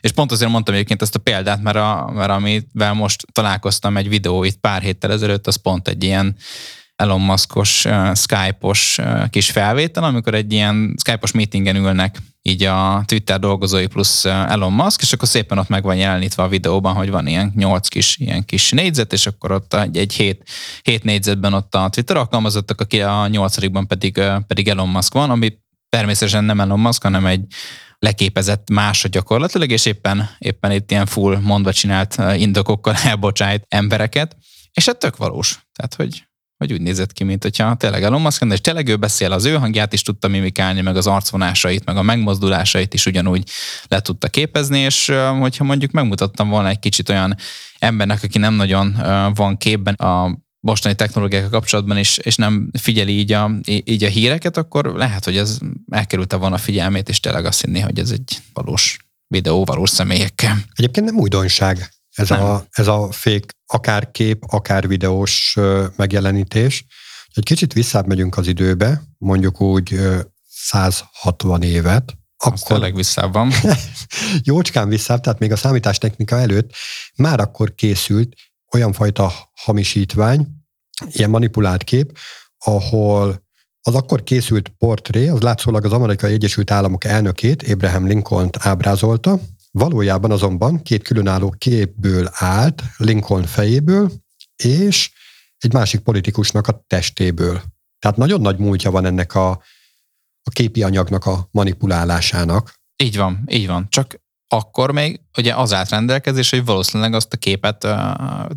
És 0.00 0.12
pont 0.12 0.32
azért 0.32 0.50
mondtam 0.50 0.74
egyébként 0.74 1.02
ezt 1.02 1.14
a 1.14 1.18
példát, 1.18 1.62
mert, 1.62 1.76
a, 1.76 2.10
mert 2.14 2.30
amivel 2.30 2.92
most 2.92 3.24
találkoztam 3.32 3.96
egy 3.96 4.08
videó 4.08 4.44
itt 4.44 4.60
pár 4.60 4.82
héttel 4.82 5.12
ezelőtt, 5.12 5.46
az 5.46 5.56
pont 5.56 5.88
egy 5.88 6.04
ilyen 6.04 6.36
Elon 7.02 7.20
Muskos, 7.20 7.86
Skype-os 8.14 8.98
kis 9.30 9.50
felvétel, 9.50 10.04
amikor 10.04 10.34
egy 10.34 10.52
ilyen 10.52 10.94
Skype-os 10.98 11.32
meetingen 11.32 11.76
ülnek 11.76 12.18
így 12.42 12.62
a 12.62 13.02
Twitter 13.06 13.38
dolgozói 13.38 13.86
plusz 13.86 14.24
Elon 14.24 14.72
Musk, 14.72 15.02
és 15.02 15.12
akkor 15.12 15.28
szépen 15.28 15.58
ott 15.58 15.68
meg 15.68 15.82
van 15.82 15.96
jelenítve 15.96 16.42
a 16.42 16.48
videóban, 16.48 16.94
hogy 16.94 17.10
van 17.10 17.26
ilyen 17.26 17.52
nyolc 17.56 17.88
kis, 17.88 18.16
ilyen 18.16 18.44
kis 18.44 18.70
négyzet, 18.70 19.12
és 19.12 19.26
akkor 19.26 19.52
ott 19.52 19.74
egy, 19.74 19.96
egy 19.96 20.12
hét, 20.12 20.50
hét 20.82 21.04
négyzetben 21.04 21.52
ott 21.52 21.74
a 21.74 21.88
Twitter 21.88 22.16
alkalmazottak, 22.16 22.80
aki 22.80 23.02
a 23.02 23.26
nyolcadikban 23.26 23.86
pedig, 23.86 24.20
pedig 24.46 24.68
Elon 24.68 24.88
Musk 24.88 25.12
van, 25.12 25.30
ami 25.30 25.52
természetesen 25.88 26.44
nem 26.44 26.60
Elon 26.60 26.80
Musk, 26.80 27.02
hanem 27.02 27.26
egy 27.26 27.44
leképezett 27.98 28.70
másod 28.70 29.10
gyakorlatilag, 29.10 29.70
és 29.70 29.86
éppen, 29.86 30.30
éppen 30.38 30.72
itt 30.72 30.90
ilyen 30.90 31.06
full 31.06 31.38
mondva 31.38 31.72
csinált 31.72 32.16
indokokkal 32.36 32.94
elbocsájt 33.04 33.64
embereket, 33.68 34.36
és 34.72 34.86
ez 34.86 34.96
tök 34.98 35.16
valós. 35.16 35.66
Tehát, 35.72 35.94
hogy 35.94 36.24
hogy 36.62 36.72
úgy 36.72 36.80
nézett 36.80 37.12
ki, 37.12 37.24
mint 37.24 37.42
hogyha 37.42 37.74
tényleg 37.74 38.02
Elon 38.02 38.20
Musk 38.20 38.44
és 38.50 38.60
tényleg 38.60 38.88
ő 38.88 38.96
beszél, 38.96 39.32
az 39.32 39.44
ő 39.44 39.54
hangját 39.54 39.92
is 39.92 40.02
tudta 40.02 40.28
mimikálni, 40.28 40.80
meg 40.80 40.96
az 40.96 41.06
arcvonásait, 41.06 41.84
meg 41.84 41.96
a 41.96 42.02
megmozdulásait 42.02 42.94
is 42.94 43.06
ugyanúgy 43.06 43.48
le 43.88 44.00
tudta 44.00 44.28
képezni, 44.28 44.78
és 44.78 45.12
hogyha 45.40 45.64
mondjuk 45.64 45.90
megmutattam 45.90 46.48
volna 46.48 46.68
egy 46.68 46.78
kicsit 46.78 47.08
olyan 47.08 47.36
embernek, 47.78 48.22
aki 48.22 48.38
nem 48.38 48.54
nagyon 48.54 48.96
van 49.34 49.56
képben 49.56 49.94
a 49.94 50.38
mostani 50.60 50.94
technológiákkal 50.94 51.50
kapcsolatban, 51.50 51.96
és, 51.96 52.16
és 52.16 52.36
nem 52.36 52.70
figyeli 52.78 53.18
így 53.18 53.32
a, 53.32 53.50
így 53.64 54.04
a 54.04 54.08
híreket, 54.08 54.56
akkor 54.56 54.84
lehet, 54.84 55.24
hogy 55.24 55.36
ez 55.36 55.58
elkerülte 55.90 56.36
volna 56.36 56.54
a 56.54 56.58
figyelmét, 56.58 57.08
és 57.08 57.20
tényleg 57.20 57.44
azt 57.44 57.64
hinné, 57.64 57.80
hogy 57.80 57.98
ez 57.98 58.10
egy 58.10 58.38
valós 58.52 58.98
videó 59.26 59.64
valós 59.64 59.90
személyekkel. 59.90 60.56
Egyébként 60.74 61.06
nem 61.06 61.18
újdonság 61.18 61.90
ez, 62.14 62.28
nem. 62.28 62.42
a, 62.42 62.64
ez 62.70 62.86
a 62.86 63.08
fék 63.10 63.52
akár 63.66 64.10
kép, 64.10 64.44
akár 64.46 64.88
videós 64.88 65.56
megjelenítés. 65.96 66.84
Egy 67.34 67.44
kicsit 67.44 67.72
visszább 67.72 68.06
megyünk 68.06 68.36
az 68.36 68.46
időbe, 68.46 69.02
mondjuk 69.18 69.60
úgy 69.60 70.00
160 70.48 71.62
évet, 71.62 72.16
akkor... 72.36 72.52
Az 72.52 72.62
tényleg 72.62 72.94
visszább 72.94 73.32
van. 73.32 73.50
Jócskán 74.42 74.88
visszább, 74.88 75.20
tehát 75.20 75.38
még 75.38 75.52
a 75.52 75.56
számítástechnika 75.56 76.38
előtt 76.38 76.74
már 77.16 77.40
akkor 77.40 77.74
készült 77.74 78.34
olyan 78.72 78.92
fajta 78.92 79.32
hamisítvány, 79.54 80.46
ilyen 81.06 81.30
manipulált 81.30 81.84
kép, 81.84 82.18
ahol 82.58 83.50
az 83.80 83.94
akkor 83.94 84.22
készült 84.22 84.68
portré, 84.68 85.28
az 85.28 85.40
látszólag 85.40 85.84
az 85.84 85.92
Amerikai 85.92 86.32
Egyesült 86.32 86.70
Államok 86.70 87.04
elnökét, 87.04 87.62
Abraham 87.70 88.06
Lincoln-t 88.06 88.56
ábrázolta, 88.60 89.40
valójában 89.72 90.30
azonban 90.30 90.82
két 90.82 91.02
különálló 91.02 91.54
képből 91.58 92.28
állt, 92.32 92.82
Lincoln 92.96 93.44
fejéből, 93.44 94.12
és 94.56 95.10
egy 95.58 95.72
másik 95.72 96.00
politikusnak 96.00 96.66
a 96.68 96.84
testéből. 96.86 97.62
Tehát 97.98 98.16
nagyon 98.16 98.40
nagy 98.40 98.58
múltja 98.58 98.90
van 98.90 99.04
ennek 99.04 99.34
a, 99.34 99.50
a 100.42 100.50
képi 100.50 100.82
anyagnak 100.82 101.26
a 101.26 101.48
manipulálásának. 101.50 102.74
Így 102.96 103.16
van, 103.16 103.42
így 103.46 103.66
van. 103.66 103.86
Csak 103.88 104.20
akkor 104.48 104.92
még 104.92 105.20
ugye 105.36 105.54
az 105.54 105.72
állt 105.72 105.88
rendelkezés, 105.88 106.50
hogy 106.50 106.64
valószínűleg 106.64 107.14
azt 107.14 107.32
a 107.32 107.36
képet 107.36 107.84
uh, 107.84 107.92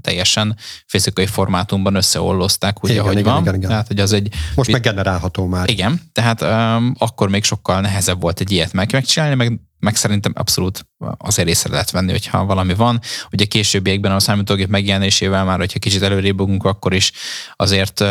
teljesen 0.02 0.58
fizikai 0.86 1.26
formátumban 1.26 1.96
összeollozták, 1.96 2.84
ugye, 2.84 2.94
igen, 2.94 3.06
ahogy 3.06 3.18
igen, 3.18 3.34
van. 3.34 3.42
Igen, 3.42 3.56
igen. 3.56 3.70
Tehát, 3.70 3.88
hogy 3.88 4.00
az 4.00 4.14
egy... 4.14 4.34
Most 4.56 4.72
meggenerálható 4.72 5.46
már. 5.46 5.70
Igen, 5.70 6.02
tehát 6.12 6.42
um, 6.42 6.94
akkor 6.98 7.30
még 7.30 7.44
sokkal 7.44 7.82
nehezebb 7.82 8.22
volt 8.22 8.40
egy 8.40 8.52
ilyet 8.52 8.74
meg, 8.74 8.92
megcsinálni, 8.92 9.36
meg 9.36 9.60
meg 9.86 9.96
szerintem 9.96 10.32
abszolút 10.36 10.88
azért 11.18 11.48
észre 11.48 11.72
lehet 11.72 11.92
venni, 11.92 12.12
hogyha 12.12 12.46
valami 12.46 12.74
van. 12.74 13.00
Ugye 13.32 13.46
későbbiekben 13.46 14.12
a 14.12 14.20
számítógép 14.20 14.68
megjelenésével 14.68 15.44
már, 15.44 15.58
hogyha 15.58 15.80
kicsit 15.80 16.02
előrébb 16.02 16.40
akkor 16.66 16.94
is 16.94 17.12
azért, 17.56 18.04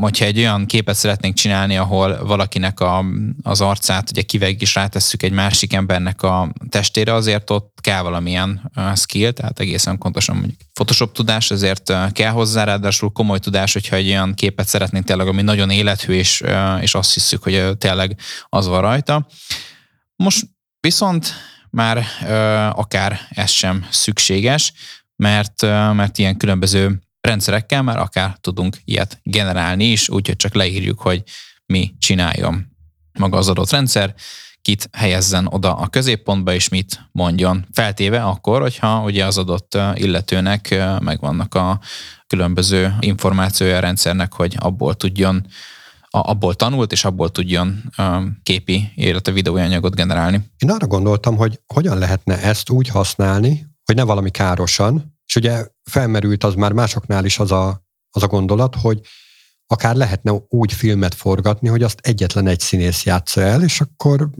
hogyha 0.00 0.24
egy 0.24 0.38
olyan 0.38 0.66
képet 0.66 0.94
szeretnénk 0.94 1.34
csinálni, 1.34 1.76
ahol 1.76 2.24
valakinek 2.24 2.80
a, 2.80 3.04
az 3.42 3.60
arcát 3.60 4.10
ugye 4.10 4.22
kiveg 4.22 4.62
is 4.62 4.74
rátesszük 4.74 5.22
egy 5.22 5.32
másik 5.32 5.72
embernek 5.72 6.22
a 6.22 6.52
testére, 6.68 7.14
azért 7.14 7.50
ott 7.50 7.78
kell 7.80 8.02
valamilyen 8.02 8.72
skill, 8.94 9.30
tehát 9.30 9.60
egészen 9.60 9.98
pontosan 9.98 10.36
mondjuk 10.36 10.60
Photoshop 10.72 11.12
tudás, 11.12 11.50
ezért 11.50 11.92
kell 12.12 12.30
hozzá, 12.30 12.64
ráadásul 12.64 13.10
komoly 13.10 13.38
tudás, 13.38 13.72
hogyha 13.72 13.96
egy 13.96 14.08
olyan 14.08 14.34
képet 14.34 14.68
szeretnénk 14.68 15.04
tényleg, 15.04 15.26
ami 15.26 15.42
nagyon 15.42 15.70
élethű, 15.70 16.12
és, 16.12 16.42
és 16.80 16.94
azt 16.94 17.14
hiszük, 17.14 17.42
hogy 17.42 17.78
tényleg 17.78 18.16
az 18.48 18.66
van 18.66 18.80
rajta. 18.80 19.26
Most 20.16 20.46
Viszont 20.80 21.32
már 21.70 22.04
ö, 22.26 22.34
akár 22.80 23.20
ez 23.28 23.50
sem 23.50 23.86
szükséges, 23.90 24.72
mert, 25.16 25.62
ö, 25.62 25.92
mert 25.92 26.18
ilyen 26.18 26.36
különböző 26.36 27.00
rendszerekkel 27.20 27.82
már 27.82 27.98
akár 27.98 28.36
tudunk 28.40 28.76
ilyet 28.84 29.20
generálni 29.22 29.84
is, 29.84 30.08
úgyhogy 30.08 30.36
csak 30.36 30.54
leírjuk, 30.54 31.00
hogy 31.00 31.22
mi 31.66 31.94
csináljon 31.98 32.66
maga 33.18 33.36
az 33.36 33.48
adott 33.48 33.70
rendszer, 33.70 34.14
kit 34.62 34.88
helyezzen 34.92 35.46
oda 35.46 35.74
a 35.74 35.88
középpontba, 35.88 36.52
és 36.52 36.68
mit 36.68 37.08
mondjon. 37.12 37.66
Feltéve 37.72 38.22
akkor, 38.22 38.60
hogyha 38.60 39.02
ugye 39.02 39.24
az 39.24 39.38
adott 39.38 39.78
illetőnek 39.94 40.68
megvannak 41.00 41.54
a 41.54 41.80
különböző 42.26 42.96
információja 43.00 43.76
a 43.76 43.80
rendszernek, 43.80 44.32
hogy 44.32 44.56
abból 44.58 44.94
tudjon 44.94 45.46
abból 46.10 46.54
tanult, 46.54 46.92
és 46.92 47.04
abból 47.04 47.30
tudjon 47.30 47.82
képi, 48.42 48.92
illetve 48.94 49.32
videóanyagot 49.32 49.94
generálni. 49.94 50.50
Én 50.58 50.70
arra 50.70 50.86
gondoltam, 50.86 51.36
hogy 51.36 51.60
hogyan 51.74 51.98
lehetne 51.98 52.42
ezt 52.42 52.70
úgy 52.70 52.88
használni, 52.88 53.66
hogy 53.84 53.96
ne 53.96 54.02
valami 54.02 54.30
károsan, 54.30 55.18
és 55.26 55.36
ugye 55.36 55.66
felmerült 55.90 56.44
az 56.44 56.54
már 56.54 56.72
másoknál 56.72 57.24
is 57.24 57.38
az 57.38 57.52
a, 57.52 57.84
az 58.10 58.22
a 58.22 58.26
gondolat, 58.26 58.74
hogy 58.74 59.00
akár 59.66 59.94
lehetne 59.94 60.32
úgy 60.48 60.72
filmet 60.72 61.14
forgatni, 61.14 61.68
hogy 61.68 61.82
azt 61.82 61.98
egyetlen 62.02 62.46
egy 62.46 62.60
színész 62.60 63.04
játsza 63.04 63.40
el, 63.40 63.62
és 63.62 63.80
akkor 63.80 64.30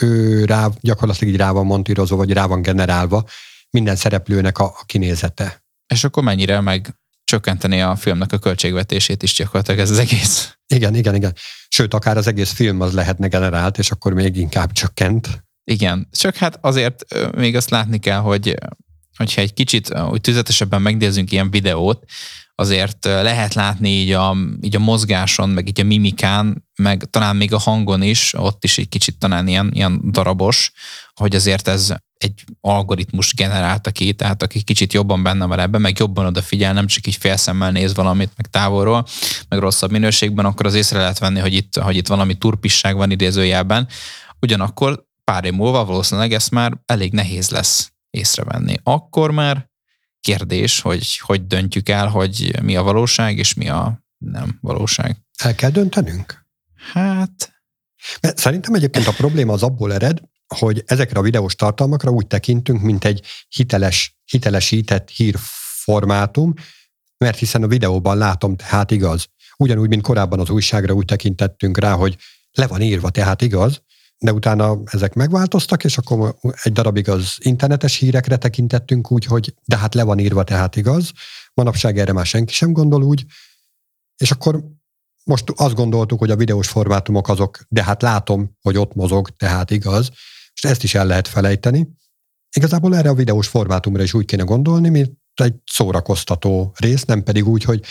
ő 0.00 0.44
rá, 0.44 0.68
gyakorlatilag 0.80 1.34
így 1.34 1.40
rá 1.40 1.50
van 1.50 1.66
montírozva, 1.66 2.16
vagy 2.16 2.32
rá 2.32 2.46
van 2.46 2.62
generálva 2.62 3.24
minden 3.70 3.96
szereplőnek 3.96 4.58
a, 4.58 4.64
a 4.64 4.84
kinézete. 4.86 5.64
És 5.86 6.04
akkor 6.04 6.22
mennyire 6.22 6.60
meg 6.60 6.99
csökkenteni 7.30 7.80
a 7.80 7.96
filmnek 7.96 8.32
a 8.32 8.38
költségvetését 8.38 9.22
is 9.22 9.34
gyakorlatilag 9.34 9.80
ez 9.80 9.90
az 9.90 9.98
egész. 9.98 10.56
Igen, 10.74 10.94
igen, 10.94 11.14
igen. 11.14 11.34
Sőt, 11.68 11.94
akár 11.94 12.16
az 12.16 12.26
egész 12.26 12.52
film 12.52 12.80
az 12.80 12.92
lehetne 12.92 13.28
generált, 13.28 13.78
és 13.78 13.90
akkor 13.90 14.12
még 14.12 14.36
inkább 14.36 14.72
csökkent. 14.72 15.44
Igen, 15.64 16.08
csak 16.12 16.36
hát 16.36 16.58
azért 16.60 17.04
még 17.36 17.56
azt 17.56 17.70
látni 17.70 17.98
kell, 17.98 18.18
hogy 18.18 18.54
hogyha 19.16 19.40
egy 19.40 19.52
kicsit 19.52 19.98
úgy 20.10 20.20
tüzetesebben 20.20 20.82
megnézzünk 20.82 21.32
ilyen 21.32 21.50
videót, 21.50 22.04
azért 22.54 23.04
lehet 23.04 23.54
látni 23.54 23.88
így 23.88 24.12
a, 24.12 24.36
így 24.60 24.76
a 24.76 24.78
mozgáson, 24.78 25.48
meg 25.48 25.68
így 25.68 25.80
a 25.80 25.84
mimikán, 25.84 26.64
meg 26.74 27.04
talán 27.10 27.36
még 27.36 27.52
a 27.52 27.58
hangon 27.58 28.02
is, 28.02 28.34
ott 28.34 28.64
is 28.64 28.78
egy 28.78 28.88
kicsit 28.88 29.18
talán 29.18 29.48
ilyen, 29.48 29.70
ilyen 29.74 30.00
darabos, 30.10 30.72
hogy 31.14 31.34
azért 31.34 31.68
ez 31.68 31.94
egy 32.20 32.44
algoritmus 32.60 33.34
generálta 33.34 33.90
ki, 33.90 34.12
tehát 34.12 34.42
aki 34.42 34.62
kicsit 34.62 34.92
jobban 34.92 35.22
benne 35.22 35.46
van 35.46 35.58
ebben, 35.58 35.80
meg 35.80 35.98
jobban 35.98 36.26
odafigyel, 36.26 36.72
nem 36.72 36.86
csak 36.86 37.06
így 37.06 37.16
félszemmel 37.16 37.70
néz 37.70 37.94
valamit, 37.94 38.32
meg 38.36 38.46
távolról, 38.46 39.06
meg 39.48 39.58
rosszabb 39.58 39.90
minőségben, 39.90 40.44
akkor 40.44 40.66
az 40.66 40.74
észre 40.74 40.98
lehet 40.98 41.18
venni, 41.18 41.40
hogy 41.40 41.54
itt, 41.54 41.76
hogy 41.76 41.96
itt 41.96 42.06
valami 42.06 42.34
turpisság 42.34 42.96
van 42.96 43.10
idézőjelben. 43.10 43.88
Ugyanakkor 44.40 45.04
pár 45.24 45.44
év 45.44 45.52
múlva 45.52 45.84
valószínűleg 45.84 46.32
ezt 46.32 46.50
már 46.50 46.72
elég 46.86 47.12
nehéz 47.12 47.50
lesz 47.50 47.92
észrevenni. 48.10 48.74
Akkor 48.82 49.30
már 49.30 49.70
kérdés, 50.20 50.80
hogy 50.80 51.18
hogy 51.18 51.46
döntjük 51.46 51.88
el, 51.88 52.08
hogy 52.08 52.62
mi 52.62 52.76
a 52.76 52.82
valóság, 52.82 53.38
és 53.38 53.54
mi 53.54 53.68
a 53.68 54.04
nem 54.18 54.58
valóság. 54.60 55.16
El 55.42 55.54
kell 55.54 55.70
döntenünk? 55.70 56.46
Hát... 56.92 57.52
Mert 58.20 58.38
szerintem 58.38 58.74
egyébként 58.74 59.06
a 59.06 59.12
probléma 59.12 59.52
az 59.52 59.62
abból 59.62 59.92
ered, 59.92 60.20
hogy 60.58 60.82
ezekre 60.86 61.18
a 61.18 61.22
videós 61.22 61.54
tartalmakra 61.54 62.10
úgy 62.10 62.26
tekintünk, 62.26 62.82
mint 62.82 63.04
egy 63.04 63.26
hiteles, 63.48 64.18
hitelesített 64.24 65.08
hírformátum, 65.08 66.54
mert 67.18 67.38
hiszen 67.38 67.62
a 67.62 67.66
videóban 67.66 68.18
látom, 68.18 68.56
tehát 68.56 68.90
igaz. 68.90 69.26
Ugyanúgy, 69.56 69.88
mint 69.88 70.02
korábban 70.02 70.40
az 70.40 70.50
újságra 70.50 70.94
úgy 70.94 71.04
tekintettünk 71.04 71.78
rá, 71.78 71.92
hogy 71.92 72.16
le 72.52 72.66
van 72.66 72.80
írva, 72.80 73.10
tehát 73.10 73.42
igaz, 73.42 73.82
de 74.18 74.32
utána 74.32 74.78
ezek 74.84 75.14
megváltoztak, 75.14 75.84
és 75.84 75.98
akkor 75.98 76.36
egy 76.62 76.72
darabig 76.72 77.08
az 77.08 77.36
internetes 77.38 77.96
hírekre 77.96 78.36
tekintettünk 78.36 79.10
úgy, 79.10 79.24
hogy 79.24 79.54
de 79.64 79.76
hát 79.76 79.94
le 79.94 80.02
van 80.02 80.18
írva, 80.18 80.44
tehát 80.44 80.76
igaz. 80.76 81.12
Manapság 81.54 81.98
erre 81.98 82.12
már 82.12 82.26
senki 82.26 82.52
sem 82.52 82.72
gondol 82.72 83.02
úgy, 83.02 83.24
és 84.16 84.30
akkor 84.30 84.64
most 85.24 85.52
azt 85.56 85.74
gondoltuk, 85.74 86.18
hogy 86.18 86.30
a 86.30 86.36
videós 86.36 86.68
formátumok 86.68 87.28
azok, 87.28 87.58
de 87.68 87.84
hát 87.84 88.02
látom, 88.02 88.56
hogy 88.60 88.76
ott 88.76 88.94
mozog, 88.94 89.30
tehát 89.30 89.70
igaz, 89.70 90.10
és 90.62 90.70
ezt 90.70 90.82
is 90.82 90.94
el 90.94 91.06
lehet 91.06 91.28
felejteni. 91.28 91.88
Igazából 92.56 92.96
erre 92.96 93.08
a 93.08 93.14
videós 93.14 93.48
formátumra 93.48 94.02
is 94.02 94.14
úgy 94.14 94.24
kéne 94.24 94.42
gondolni, 94.42 94.88
mint 94.88 95.12
egy 95.34 95.54
szórakoztató 95.66 96.74
rész, 96.76 97.04
nem 97.04 97.22
pedig 97.22 97.48
úgy, 97.48 97.64
hogy 97.64 97.84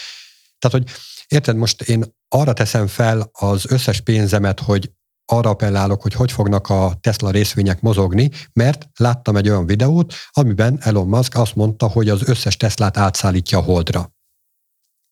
tehát, 0.59 0.77
hogy 0.77 0.95
érted, 1.27 1.55
most 1.55 1.81
én 1.81 2.03
arra 2.27 2.53
teszem 2.53 2.87
fel 2.87 3.29
az 3.31 3.71
összes 3.71 4.01
pénzemet, 4.01 4.59
hogy 4.59 4.91
arra 5.25 5.49
appellálok, 5.49 6.01
hogy 6.01 6.13
hogy 6.13 6.31
fognak 6.31 6.69
a 6.69 6.97
Tesla 7.01 7.31
részvények 7.31 7.81
mozogni, 7.81 8.29
mert 8.53 8.87
láttam 8.95 9.35
egy 9.35 9.49
olyan 9.49 9.65
videót, 9.65 10.13
amiben 10.29 10.77
Elon 10.81 11.07
Musk 11.07 11.35
azt 11.35 11.55
mondta, 11.55 11.87
hogy 11.87 12.09
az 12.09 12.27
összes 12.27 12.57
Teslát 12.57 12.97
átszállítja 12.97 13.57
a 13.57 13.61
Holdra. 13.61 14.13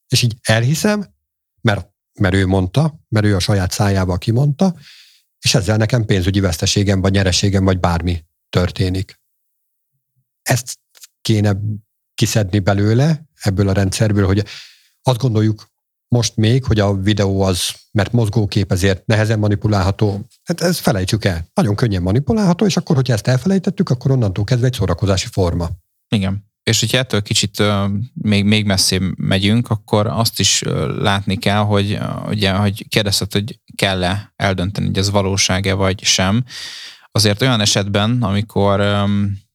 És 0.07 0.21
így 0.21 0.35
elhiszem, 0.41 1.05
mert, 1.61 1.89
mert 2.19 2.35
ő 2.35 2.47
mondta, 2.47 2.99
mert 3.09 3.25
ő 3.25 3.35
a 3.35 3.39
saját 3.39 3.71
szájába 3.71 4.17
kimondta, 4.17 4.75
és 5.39 5.55
ezzel 5.55 5.77
nekem 5.77 6.05
pénzügyi 6.05 6.39
veszteségem, 6.39 7.01
vagy 7.01 7.11
nyereségem, 7.11 7.63
vagy 7.63 7.79
bármi 7.79 8.25
történik. 8.49 9.19
Ezt 10.41 10.79
kéne 11.21 11.57
kiszedni 12.15 12.59
belőle, 12.59 13.29
ebből 13.41 13.69
a 13.69 13.73
rendszerből, 13.73 14.25
hogy 14.25 14.45
azt 15.01 15.19
gondoljuk 15.19 15.67
most 16.07 16.35
még, 16.35 16.63
hogy 16.63 16.79
a 16.79 16.93
videó 16.93 17.41
az, 17.41 17.73
mert 17.91 18.11
mozgókép, 18.11 18.71
ezért 18.71 19.05
nehezen 19.05 19.39
manipulálható. 19.39 20.27
Hát 20.43 20.61
ezt 20.61 20.79
felejtsük 20.79 21.25
el. 21.25 21.47
Nagyon 21.53 21.75
könnyen 21.75 22.01
manipulálható, 22.01 22.65
és 22.65 22.77
akkor, 22.77 22.95
hogyha 22.95 23.13
ezt 23.13 23.27
elfelejtettük, 23.27 23.89
akkor 23.89 24.11
onnantól 24.11 24.43
kezdve 24.43 24.67
egy 24.67 24.73
szórakozási 24.73 25.27
forma. 25.31 25.69
Igen. 26.09 26.45
És 26.63 26.79
hogyha 26.79 26.97
ettől 26.97 27.21
kicsit 27.21 27.63
még, 28.13 28.43
még 28.43 28.65
messzébb 28.65 29.17
megyünk, 29.17 29.69
akkor 29.69 30.07
azt 30.07 30.39
is 30.39 30.61
látni 30.97 31.35
kell, 31.37 31.61
hogy 31.61 31.91
uh, 31.91 32.27
ugye, 32.27 32.51
hogy 32.51 32.87
kérdezted, 32.87 33.31
hogy 33.31 33.59
kell-e 33.77 34.33
eldönteni, 34.35 34.85
hogy 34.85 34.97
ez 34.97 35.11
valóság-e 35.11 35.73
vagy 35.73 36.03
sem. 36.03 36.43
Azért 37.11 37.41
olyan 37.41 37.61
esetben, 37.61 38.23
amikor, 38.23 38.79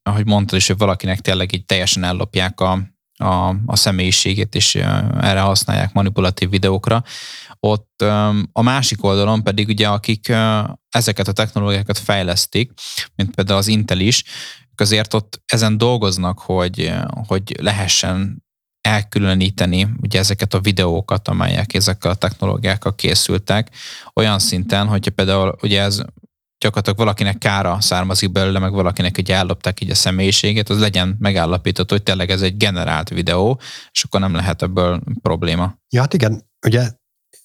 ahogy 0.02 0.26
mondtad 0.26 0.58
is, 0.58 0.66
hogy 0.66 0.76
valakinek 0.76 1.20
tényleg 1.20 1.54
így 1.54 1.64
teljesen 1.64 2.04
ellopják 2.04 2.60
a, 2.60 2.72
a, 3.16 3.48
a 3.66 3.76
személyiségét, 3.76 4.54
és 4.54 4.74
erre 5.20 5.40
használják 5.40 5.92
manipulatív 5.92 6.50
videókra. 6.50 7.04
Ott 7.60 8.02
a 8.52 8.62
másik 8.62 9.04
oldalon 9.04 9.42
pedig 9.42 9.68
ugye, 9.68 9.88
akik 9.88 10.32
ezeket 10.88 11.28
a 11.28 11.32
technológiákat 11.32 11.98
fejlesztik, 11.98 12.72
mint 13.14 13.34
például 13.34 13.58
az 13.58 13.66
Intel 13.68 14.00
is, 14.00 14.24
azért 14.82 15.14
ott 15.14 15.42
ezen 15.46 15.78
dolgoznak, 15.78 16.38
hogy, 16.38 16.92
hogy 17.26 17.56
lehessen 17.60 18.44
elkülöníteni 18.82 19.88
ugye 20.00 20.18
ezeket 20.18 20.54
a 20.54 20.60
videókat, 20.60 21.28
amelyek 21.28 21.74
ezekkel 21.74 22.10
a 22.10 22.14
technológiákkal 22.14 22.94
készültek, 22.94 23.70
olyan 24.14 24.38
szinten, 24.38 24.86
hogyha 24.86 25.10
például 25.10 25.56
ugye 25.62 25.80
ez 25.80 26.02
gyakorlatilag 26.58 26.98
valakinek 26.98 27.38
kára 27.38 27.80
származik 27.80 28.32
belőle, 28.32 28.58
meg 28.58 28.72
valakinek 28.72 29.18
egy 29.18 29.30
ellopták 29.30 29.80
így 29.80 29.90
a 29.90 29.94
személyiségét, 29.94 30.68
az 30.68 30.78
legyen 30.78 31.16
megállapított, 31.18 31.90
hogy 31.90 32.02
tényleg 32.02 32.30
ez 32.30 32.42
egy 32.42 32.56
generált 32.56 33.08
videó, 33.08 33.60
és 33.90 34.04
akkor 34.04 34.20
nem 34.20 34.34
lehet 34.34 34.62
ebből 34.62 35.00
probléma. 35.22 35.74
Ja, 35.88 36.00
hát 36.00 36.14
igen, 36.14 36.50
ugye 36.66 36.90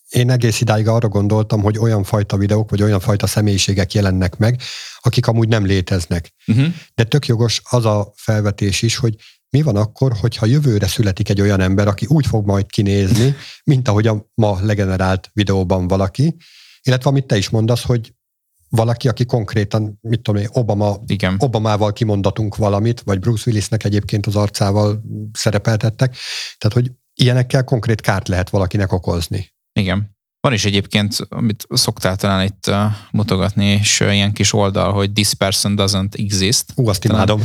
én 0.09 0.31
egész 0.31 0.61
idáig 0.61 0.87
arra 0.87 1.07
gondoltam, 1.07 1.61
hogy 1.61 1.77
olyan 1.77 2.03
fajta 2.03 2.37
videók, 2.37 2.69
vagy 2.69 2.81
olyan 2.81 2.99
fajta 2.99 3.27
személyiségek 3.27 3.93
jelennek 3.93 4.37
meg, 4.37 4.61
akik 4.99 5.27
amúgy 5.27 5.47
nem 5.47 5.65
léteznek. 5.65 6.33
Uh-huh. 6.47 6.73
De 6.95 7.03
tök 7.03 7.25
jogos 7.25 7.61
az 7.69 7.85
a 7.85 8.11
felvetés 8.15 8.81
is, 8.81 8.95
hogy 8.95 9.15
mi 9.49 9.61
van 9.61 9.75
akkor, 9.75 10.13
hogyha 10.19 10.45
jövőre 10.45 10.87
születik 10.87 11.29
egy 11.29 11.41
olyan 11.41 11.59
ember, 11.59 11.87
aki 11.87 12.05
úgy 12.09 12.27
fog 12.27 12.45
majd 12.45 12.65
kinézni, 12.65 13.35
mint 13.63 13.87
ahogy 13.87 14.07
a 14.07 14.29
ma 14.33 14.57
legenerált 14.61 15.29
videóban 15.33 15.87
valaki, 15.87 16.35
illetve 16.81 17.09
amit 17.09 17.25
te 17.25 17.37
is 17.37 17.49
mondasz, 17.49 17.83
hogy 17.83 18.13
valaki, 18.69 19.07
aki 19.07 19.25
konkrétan, 19.25 19.97
mit 20.01 20.21
tudom 20.21 20.41
én, 20.41 20.47
Obama, 20.51 20.97
Igen. 21.05 21.35
Obamával 21.39 21.93
kimondatunk 21.93 22.55
valamit, 22.55 23.01
vagy 23.01 23.19
Bruce 23.19 23.43
Willisnek 23.45 23.83
egyébként 23.83 24.25
az 24.25 24.35
arcával 24.35 25.03
szerepeltettek. 25.31 26.15
Tehát, 26.57 26.73
hogy 26.73 26.91
ilyenekkel 27.13 27.63
konkrét 27.63 28.01
kárt 28.01 28.27
lehet 28.27 28.49
valakinek 28.49 28.91
okozni. 28.91 29.53
Igen. 29.73 30.16
Van 30.47 30.55
is 30.55 30.65
egyébként, 30.65 31.17
amit 31.29 31.67
szoktál 31.69 32.15
talán 32.15 32.45
itt 32.45 32.67
uh, 32.67 32.75
mutogatni, 33.11 33.65
és 33.65 33.99
uh, 33.99 34.13
ilyen 34.13 34.33
kis 34.33 34.53
oldal, 34.53 34.91
hogy 34.93 35.11
this 35.11 35.33
person 35.33 35.75
doesn't 35.77 36.19
exist. 36.19 36.65
Ú, 36.75 36.87
azt 36.89 37.05
imádom. 37.05 37.41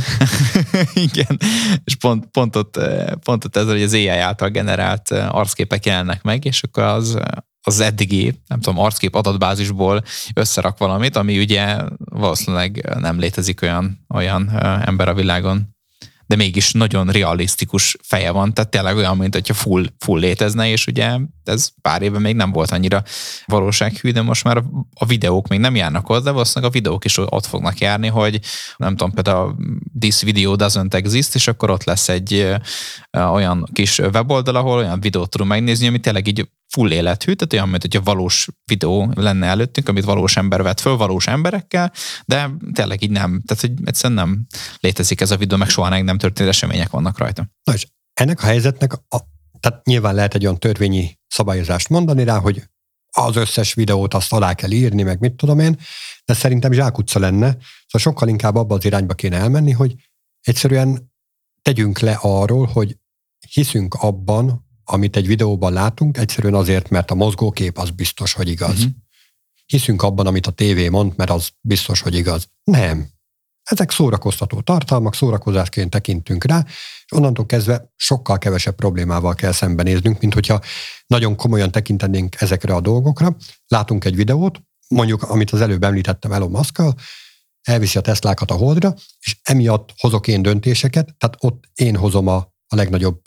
Igen, 0.93 1.39
és 1.83 1.95
pont, 1.95 2.25
pont, 2.25 2.55
ott, 2.55 2.79
pont 3.23 3.45
ott 3.45 3.55
ezzel, 3.55 3.71
hogy 3.71 3.83
az 3.83 3.93
AI 3.93 4.07
által 4.07 4.49
generált 4.49 5.11
arcképek 5.11 5.85
jelennek 5.85 6.23
meg, 6.23 6.45
és 6.45 6.63
akkor 6.63 6.83
az 6.83 7.17
az 7.65 7.79
eddigi, 7.79 8.41
nem 8.47 8.59
tudom, 8.59 8.79
arckép 8.79 9.15
adatbázisból 9.15 10.03
összerak 10.33 10.77
valamit, 10.77 11.15
ami 11.15 11.39
ugye 11.39 11.77
valószínűleg 11.97 12.95
nem 12.99 13.19
létezik 13.19 13.61
olyan, 13.61 14.05
olyan 14.13 14.49
ember 14.85 15.07
a 15.07 15.13
világon, 15.13 15.72
de 16.25 16.35
mégis 16.35 16.71
nagyon 16.71 17.07
realisztikus 17.07 17.97
feje 18.01 18.31
van, 18.31 18.53
tehát 18.53 18.69
tényleg 18.71 18.95
olyan, 18.95 19.17
mint 19.17 19.33
hogyha 19.33 19.53
full, 19.53 19.85
full 19.99 20.19
létezne, 20.19 20.69
és 20.69 20.87
ugye 20.87 21.17
ez 21.43 21.69
pár 21.81 22.01
éve 22.01 22.19
még 22.19 22.35
nem 22.35 22.51
volt 22.51 22.71
annyira 22.71 23.03
valósághű, 23.45 24.11
de 24.11 24.21
most 24.21 24.43
már 24.43 24.63
a 24.93 25.05
videók 25.05 25.47
még 25.47 25.59
nem 25.59 25.75
járnak 25.75 26.09
ott, 26.09 26.23
de 26.23 26.31
valószínűleg 26.31 26.69
a 26.69 26.73
videók 26.73 27.05
is 27.05 27.17
ott 27.17 27.45
fognak 27.45 27.79
járni, 27.79 28.07
hogy 28.07 28.39
nem 28.77 28.95
tudom, 28.95 29.11
például 29.13 29.55
this 29.99 30.21
video 30.21 30.55
doesn't 30.55 30.93
exist, 30.93 31.35
és 31.35 31.47
akkor 31.47 31.69
ott 31.69 31.83
lesz 31.83 32.09
egy 32.09 32.55
olyan 33.11 33.69
kis 33.73 33.99
weboldal, 33.99 34.55
ahol 34.55 34.77
olyan 34.77 34.99
videót 34.99 35.29
tudunk 35.29 35.49
megnézni, 35.49 35.87
ami 35.87 35.99
tényleg 35.99 36.27
így 36.27 36.49
full 36.73 36.91
élethű, 36.91 37.33
tehát 37.33 37.53
olyan, 37.53 37.69
mint 37.69 37.81
hogyha 37.81 38.01
valós 38.01 38.47
videó 38.65 39.11
lenne 39.15 39.47
előttünk, 39.47 39.87
amit 39.89 40.03
valós 40.03 40.37
ember 40.37 40.63
vett 40.63 40.79
föl, 40.79 40.97
valós 40.97 41.27
emberekkel, 41.27 41.91
de 42.25 42.49
tényleg 42.73 43.03
így 43.03 43.09
nem, 43.09 43.41
tehát 43.45 43.61
hogy 43.61 43.71
egyszerűen 43.83 44.19
nem 44.19 44.45
létezik 44.79 45.21
ez 45.21 45.31
a 45.31 45.37
videó, 45.37 45.57
meg 45.57 45.69
soha 45.69 46.01
nem 46.01 46.17
történt 46.17 46.49
események 46.49 46.89
vannak 46.89 47.17
rajta. 47.17 47.47
Na 47.63 47.73
és 47.73 47.87
ennek 48.13 48.41
a 48.41 48.45
helyzetnek, 48.45 48.93
a, 48.93 49.17
tehát 49.59 49.85
nyilván 49.85 50.15
lehet 50.15 50.33
egy 50.33 50.45
olyan 50.45 50.59
törvényi 50.59 51.19
szabályozást 51.27 51.89
mondani 51.89 52.23
rá, 52.23 52.39
hogy 52.39 52.63
az 53.15 53.35
összes 53.35 53.73
videót 53.73 54.13
azt 54.13 54.33
alá 54.33 54.53
kell 54.53 54.71
írni, 54.71 55.03
meg 55.03 55.19
mit 55.19 55.33
tudom 55.33 55.59
én, 55.59 55.79
de 56.25 56.33
szerintem 56.33 56.71
zsákutca 56.71 57.19
lenne, 57.19 57.47
szóval 57.47 57.61
sokkal 58.11 58.27
inkább 58.27 58.55
abba 58.55 58.75
az 58.75 58.85
irányba 58.85 59.13
kéne 59.13 59.37
elmenni, 59.37 59.71
hogy 59.71 59.95
egyszerűen 60.41 61.11
tegyünk 61.61 61.99
le 61.99 62.17
arról, 62.21 62.65
hogy 62.65 62.97
hiszünk 63.49 63.93
abban, 63.93 64.65
amit 64.83 65.15
egy 65.15 65.27
videóban 65.27 65.73
látunk, 65.73 66.17
egyszerűen 66.17 66.53
azért, 66.53 66.89
mert 66.89 67.11
a 67.11 67.15
mozgókép 67.15 67.77
az 67.77 67.89
biztos, 67.89 68.33
hogy 68.33 68.47
igaz. 68.49 68.77
Uh-huh. 68.77 68.91
Hiszünk 69.65 70.01
abban, 70.01 70.27
amit 70.27 70.47
a 70.47 70.51
tévé 70.51 70.89
mond, 70.89 71.13
mert 71.15 71.29
az 71.29 71.49
biztos, 71.61 72.01
hogy 72.01 72.15
igaz. 72.15 72.49
Nem. 72.63 73.07
Ezek 73.63 73.91
szórakoztató 73.91 74.61
tartalmak, 74.61 75.15
szórakozásként 75.15 75.89
tekintünk 75.89 76.43
rá, 76.43 76.65
és 77.05 77.11
onnantól 77.11 77.45
kezdve 77.45 77.91
sokkal 77.95 78.37
kevesebb 78.37 78.75
problémával 78.75 79.35
kell 79.35 79.51
szembenéznünk, 79.51 80.19
mint 80.19 80.33
hogyha 80.33 80.61
nagyon 81.07 81.35
komolyan 81.35 81.71
tekintenénk 81.71 82.41
ezekre 82.41 82.73
a 82.73 82.81
dolgokra. 82.81 83.35
Látunk 83.67 84.05
egy 84.05 84.15
videót, 84.15 84.61
mondjuk, 84.87 85.23
amit 85.23 85.51
az 85.51 85.61
előbb 85.61 85.83
említettem 85.83 86.31
Elon 86.31 86.51
musk 86.51 86.81
elviszi 87.61 87.97
a 87.97 88.01
Teslákat 88.01 88.51
a 88.51 88.55
holdra, 88.55 88.93
és 89.19 89.37
emiatt 89.43 89.93
hozok 89.97 90.27
én 90.27 90.41
döntéseket, 90.41 91.15
tehát 91.17 91.37
ott 91.39 91.63
én 91.73 91.95
hozom 91.95 92.27
a, 92.27 92.35
a 92.67 92.75
legnagyobb 92.75 93.21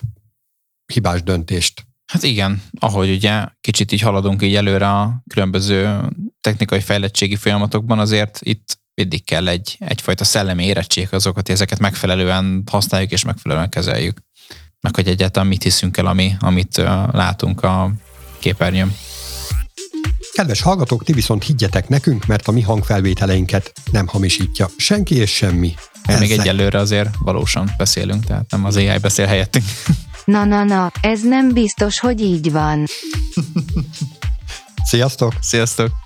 hibás 0.93 1.23
döntést. 1.23 1.87
Hát 2.07 2.23
igen, 2.23 2.63
ahogy 2.79 3.11
ugye 3.11 3.45
kicsit 3.61 3.93
így 3.93 4.01
haladunk 4.01 4.43
így 4.43 4.55
előre 4.55 4.91
a 4.91 5.23
különböző 5.29 6.01
technikai 6.41 6.81
fejlettségi 6.81 7.37
folyamatokban, 7.37 7.99
azért 7.99 8.39
itt 8.43 8.79
mindig 8.95 9.25
kell 9.25 9.49
egy, 9.49 9.77
egyfajta 9.79 10.25
szellemi 10.25 10.65
érettség 10.65 11.09
azokat, 11.11 11.47
hogy 11.47 11.55
ezeket 11.55 11.79
megfelelően 11.79 12.63
használjuk 12.71 13.11
és 13.11 13.25
megfelelően 13.25 13.69
kezeljük. 13.69 14.19
Meg 14.81 14.95
hogy 14.95 15.09
egyáltalán 15.09 15.49
mit 15.49 15.63
hiszünk 15.63 15.97
el, 15.97 16.07
ami, 16.07 16.35
amit 16.41 16.77
látunk 17.13 17.63
a 17.63 17.93
képernyőn. 18.39 18.97
Kedves 20.33 20.61
hallgatók, 20.61 21.05
ti 21.05 21.13
viszont 21.13 21.45
higgyetek 21.45 21.89
nekünk, 21.89 22.27
mert 22.27 22.49
a 22.49 22.53
mi 22.53 22.61
hangfelvételeinket 22.61 23.73
nem 23.91 24.07
hamisítja 24.07 24.69
senki 24.77 25.15
és 25.15 25.31
semmi. 25.31 25.75
Ezek. 26.03 26.21
Még 26.21 26.31
egyelőre 26.31 26.79
azért 26.79 27.15
valósan 27.19 27.71
beszélünk, 27.77 28.25
tehát 28.25 28.51
nem 28.51 28.65
az 28.65 28.77
AI 28.77 28.99
beszél 28.99 29.27
helyettünk. 29.27 29.65
Na 30.27 30.45
na 30.45 30.65
na, 30.65 30.93
ez 31.01 31.23
nem 31.23 31.53
biztos, 31.53 32.01
hogy 32.01 32.21
így 32.21 32.53
van. 32.53 32.85
Sziasztok! 34.91 35.33
Sziasztok! 35.41 36.06